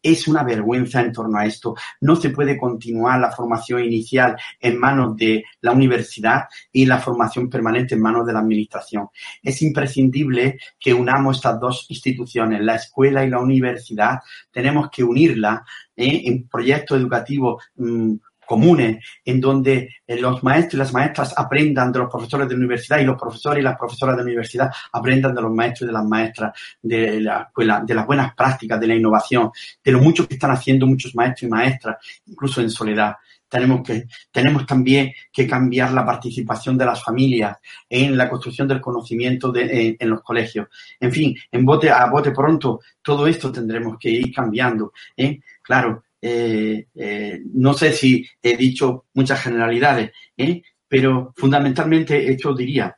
[0.00, 1.74] Es una vergüenza en torno a esto.
[2.02, 7.50] No se puede continuar la formación inicial en manos de la universidad y la formación
[7.50, 9.08] permanente en manos de la administración.
[9.42, 14.20] Es imprescindible que unamos estas dos instituciones, la escuela y la universidad.
[14.52, 15.64] Tenemos que unirla
[15.96, 16.22] ¿eh?
[16.26, 18.14] en proyectos educativos mm,
[18.46, 22.98] comunes, en donde eh, los maestros y las maestras aprendan de los profesores de universidad
[22.98, 26.04] y los profesores y las profesoras de universidad aprendan de los maestros y de las
[26.04, 29.50] maestras de la escuela, de las buenas prácticas, de la innovación,
[29.84, 33.16] de lo mucho que están haciendo muchos maestros y maestras, incluso en soledad.
[33.48, 37.56] Tenemos que, tenemos también que cambiar la participación de las familias
[37.88, 40.68] en la construcción del conocimiento de, en, los colegios.
[40.98, 44.92] En fin, en bote, a bote pronto, todo esto tendremos que ir cambiando.
[45.16, 45.38] ¿eh?
[45.62, 50.60] Claro, eh, eh, no sé si he dicho muchas generalidades, ¿eh?
[50.88, 52.96] pero fundamentalmente esto diría,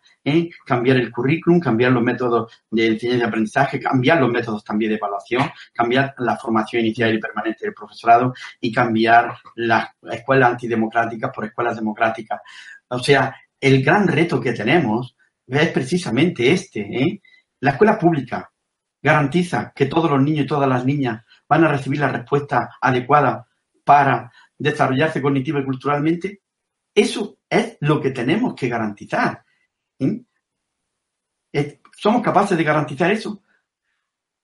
[0.65, 4.97] cambiar el currículum, cambiar los métodos de enseñanza y aprendizaje, cambiar los métodos también de
[4.97, 11.45] evaluación, cambiar la formación inicial y permanente del profesorado y cambiar las escuelas antidemocráticas por
[11.45, 12.41] escuelas democráticas.
[12.89, 15.17] O sea, el gran reto que tenemos
[15.47, 17.21] es precisamente este.
[17.61, 18.51] La escuela pública
[19.03, 23.47] garantiza que todos los niños y todas las niñas van a recibir la respuesta adecuada
[23.85, 26.43] para desarrollarse cognitivo y culturalmente,
[26.95, 29.45] eso es lo que tenemos que garantizar.
[31.97, 33.43] ¿Somos capaces de garantizar eso?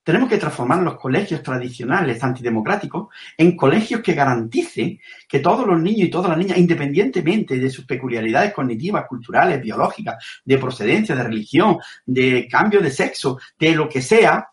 [0.02, 6.08] Tenemos que transformar los colegios tradicionales antidemocráticos en colegios que garanticen que todos los niños
[6.08, 11.78] y todas las niñas, independientemente de sus peculiaridades cognitivas, culturales, biológicas, de procedencia, de religión,
[12.04, 14.46] de cambio de sexo, de lo que sea,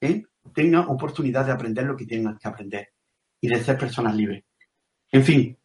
[0.00, 0.24] ¿eh?
[0.52, 2.88] Tengan oportunidad de aprender lo que tengan que aprender
[3.40, 4.44] y de ser personas libres.
[5.10, 5.56] En fin,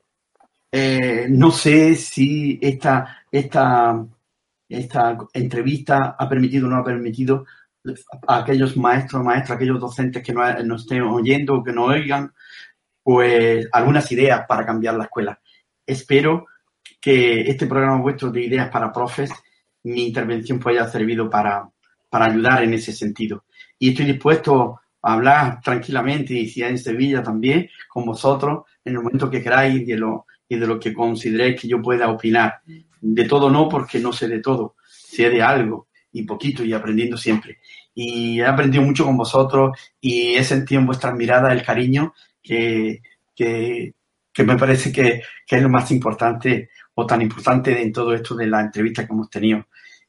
[0.72, 4.06] eh, no sé si esta, esta,
[4.68, 7.46] esta entrevista ha permitido o no ha permitido
[8.28, 12.34] a aquellos maestros, maestras, aquellos docentes que nos no estén oyendo que no oigan,
[13.04, 15.40] pues algunas ideas para cambiar la escuela.
[15.86, 16.48] Espero
[17.00, 19.30] que este programa vuestro de ideas para profes,
[19.84, 21.70] mi intervención pues haya servido para,
[22.10, 23.44] para ayudar en ese sentido.
[23.80, 29.30] Y estoy dispuesto hablar tranquilamente y si en Sevilla también con vosotros en el momento
[29.30, 32.62] que queráis y de lo, y de lo que consideréis que yo pueda opinar.
[33.02, 37.18] De todo no, porque no sé de todo, sé de algo y poquito y aprendiendo
[37.18, 37.60] siempre.
[37.94, 43.02] Y he aprendido mucho con vosotros y he sentido en vuestras miradas el cariño que,
[43.36, 43.94] que,
[44.32, 48.36] que me parece que, que, es lo más importante o tan importante en todo esto
[48.36, 49.66] de la entrevista que hemos tenido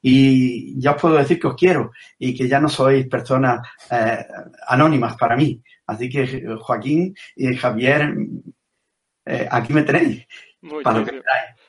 [0.07, 4.23] y ya os puedo decir que os quiero y que ya no sois personas eh,
[4.69, 5.63] anónimas para mí.
[5.87, 8.15] Así que Joaquín y Javier,
[9.25, 10.27] eh, aquí me tenéis.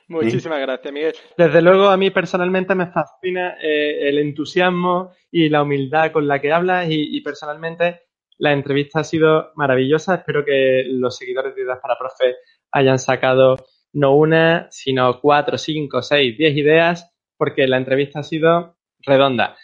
[0.10, 1.14] Muchísimas gracias, Miguel.
[1.38, 6.42] Desde luego, a mí personalmente me fascina eh, el entusiasmo y la humildad con la
[6.42, 8.02] que hablas y, y, personalmente
[8.38, 10.16] la entrevista ha sido maravillosa.
[10.16, 12.36] Espero que los seguidores de Ideas para Profe
[12.74, 13.56] hayan sacado
[13.94, 19.56] no una, sino cuatro, cinco, seis, diez ideas porque la entrevista ha sido redonda.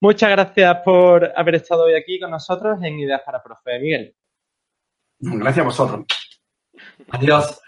[0.00, 4.14] Muchas gracias por haber estado hoy aquí con nosotros en Ideas para Profe, Miguel.
[5.18, 6.06] Gracias a vosotros.
[7.10, 7.60] Adiós.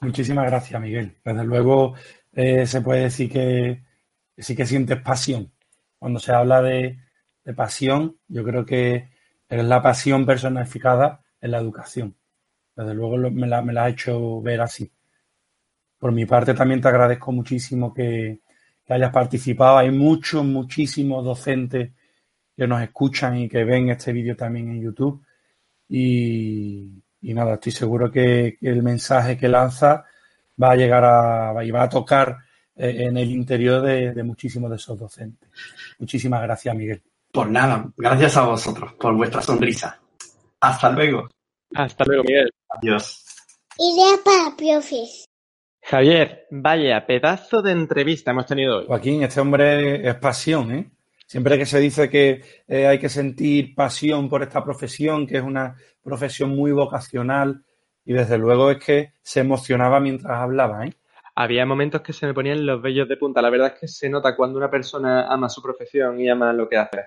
[0.00, 1.18] Muchísimas gracias, Miguel.
[1.22, 1.94] Desde luego
[2.32, 3.84] eh, se puede decir que
[4.38, 5.52] sí que sientes pasión.
[5.98, 6.98] Cuando se habla de,
[7.54, 9.10] pasión, yo creo que
[9.48, 12.16] es la pasión personificada en la educación.
[12.76, 14.90] Desde luego me la, me la has hecho ver así.
[16.00, 18.40] Por mi parte también te agradezco muchísimo que,
[18.88, 19.78] hayas participado.
[19.78, 21.92] Hay muchos, muchísimos docentes
[22.56, 25.22] que nos escuchan y que ven este vídeo también en YouTube.
[25.88, 26.90] Y,
[27.22, 30.04] nada, estoy seguro que, el mensaje que lanza
[30.60, 32.36] va a llegar a, y va a tocar
[32.74, 35.48] eh, en el interior de, muchísimos de esos docentes.
[36.00, 37.00] Muchísimas gracias, Miguel.
[37.30, 40.00] Por nada, gracias a vosotros por vuestra sonrisa.
[40.58, 41.28] Hasta luego.
[41.74, 42.50] Hasta luego, Miguel.
[42.70, 43.24] Adiós.
[43.78, 45.29] Idea para profes.
[45.90, 48.86] Javier, vaya pedazo de entrevista hemos tenido hoy.
[48.86, 50.88] Joaquín, este hombre es pasión, ¿eh?
[51.26, 55.42] Siempre que se dice que eh, hay que sentir pasión por esta profesión, que es
[55.42, 57.64] una profesión muy vocacional,
[58.04, 60.92] y desde luego es que se emocionaba mientras hablaba, ¿eh?
[61.34, 63.42] Había momentos que se me ponían los vellos de punta.
[63.42, 66.68] La verdad es que se nota cuando una persona ama su profesión y ama lo
[66.68, 67.00] que hace.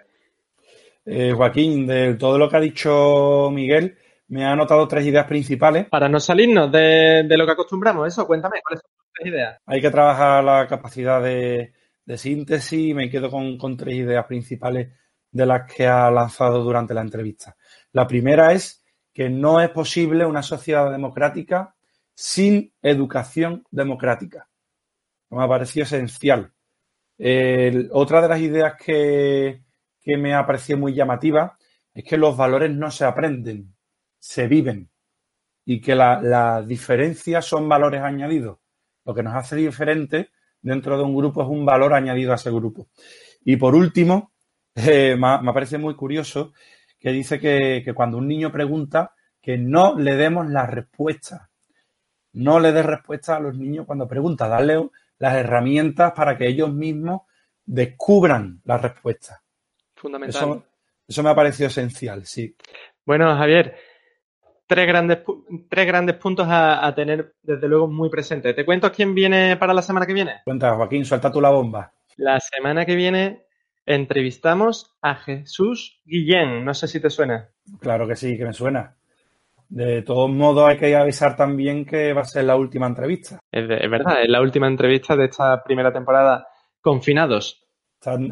[1.06, 3.96] Eh, Joaquín, de todo lo que ha dicho Miguel,
[4.34, 5.88] me ha anotado tres ideas principales.
[5.90, 9.62] Para no salirnos de, lo que acostumbramos, eso, cuéntame, ¿cuáles son tus tres ideas?
[9.68, 11.72] Hay que trabajar la capacidad de,
[12.18, 14.90] síntesis me quedo con, con, tres ideas principales
[15.30, 17.56] de las que ha lanzado durante la entrevista.
[17.92, 21.76] La primera es que no es posible una sociedad democrática
[22.16, 24.50] sin educación democrática.
[25.30, 26.52] Me ha parecido esencial.
[27.92, 29.62] otra de las ideas que,
[30.06, 31.56] me ha parecido muy llamativa
[31.94, 33.76] es que los valores no se aprenden,
[34.24, 34.90] se viven
[35.66, 38.58] y que las diferencias son valores añadidos.
[39.04, 40.30] Lo que nos hace diferente
[40.62, 42.88] dentro de un grupo es un valor añadido a ese grupo.
[43.44, 44.32] Y por último,
[44.76, 46.54] eh, me, parece muy curioso
[46.98, 51.50] que dice que, que, cuando un niño pregunta, que no le demos la respuesta.
[52.32, 56.74] No le des respuesta a los niños cuando preguntan, darle las herramientas para que ellos
[56.74, 57.24] mismos
[57.66, 59.44] descubran la respuesta.
[59.94, 60.64] Fundamental.
[61.06, 62.56] Eso, me ha parecido esencial, sí.
[63.06, 63.76] Bueno, Javier,
[64.68, 65.20] tres grandes,
[65.70, 68.56] tres grandes puntos a, tener desde luego muy presentes.
[68.56, 70.42] ¿Te cuento quién viene para la semana que viene?
[70.46, 71.94] Cuenta, Joaquín, suelta tú la bomba.
[72.18, 73.46] La semana que viene
[73.86, 76.64] entrevistamos a Jesús Guillén.
[76.64, 77.50] No sé si te suena.
[77.80, 78.96] Claro que sí, que me suena.
[79.70, 83.40] De todos modos, hay que avisar también que va a ser la última entrevista.
[83.52, 86.48] Es, verdad, es la última entrevista de esta primera temporada
[86.84, 87.64] Confinados.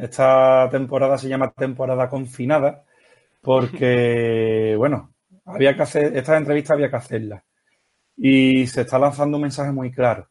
[0.01, 2.83] Esta, temporada se llama temporada confinada
[3.41, 5.10] porque, bueno,
[5.53, 7.45] había que hacer, esta entrevista había que hacerla.
[8.17, 10.29] Y se está lanzando un mensaje muy claro,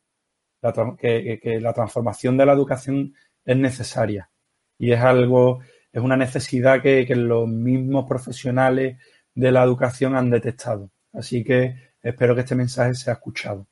[0.98, 3.14] que, la transformación de la educación
[3.44, 4.30] es necesaria.
[4.78, 5.60] Y es algo,
[5.92, 8.98] es una necesidad que los mismos profesionales
[9.34, 10.90] de la educación han detectado.
[11.12, 13.66] Así que espero que este mensaje sea escuchado.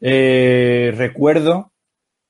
[0.00, 1.72] Eh, recuerdo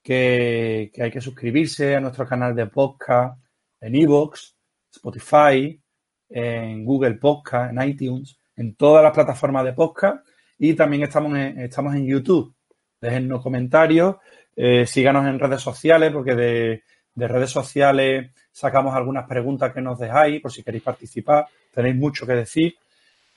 [0.03, 3.39] que, hay que suscribirse a nuestro canal de podcast
[3.81, 4.57] en Evox,
[4.91, 5.81] Spotify,
[6.29, 10.27] en Google Podcast, en iTunes, en todas las plataformas de podcast
[10.59, 12.55] y también estamos en, estamos en YouTube.
[13.01, 14.17] Déjennos comentarios,
[14.57, 16.83] eh, síganos en redes sociales porque de,
[17.15, 21.47] de redes sociales sacamos algunas preguntas que nos dejáis por si queréis participar.
[21.73, 22.75] Tenéis mucho que decir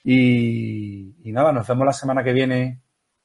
[0.04, 2.80] y, nada, nos vemos la semana que viene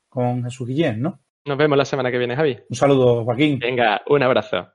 [0.08, 1.20] con Jesús Guillén, ¿no?
[1.44, 2.58] Nos vemos la semana que viene, Javi.
[2.68, 3.58] Un saludo, Joaquín.
[3.58, 4.68] Venga, un abrazo.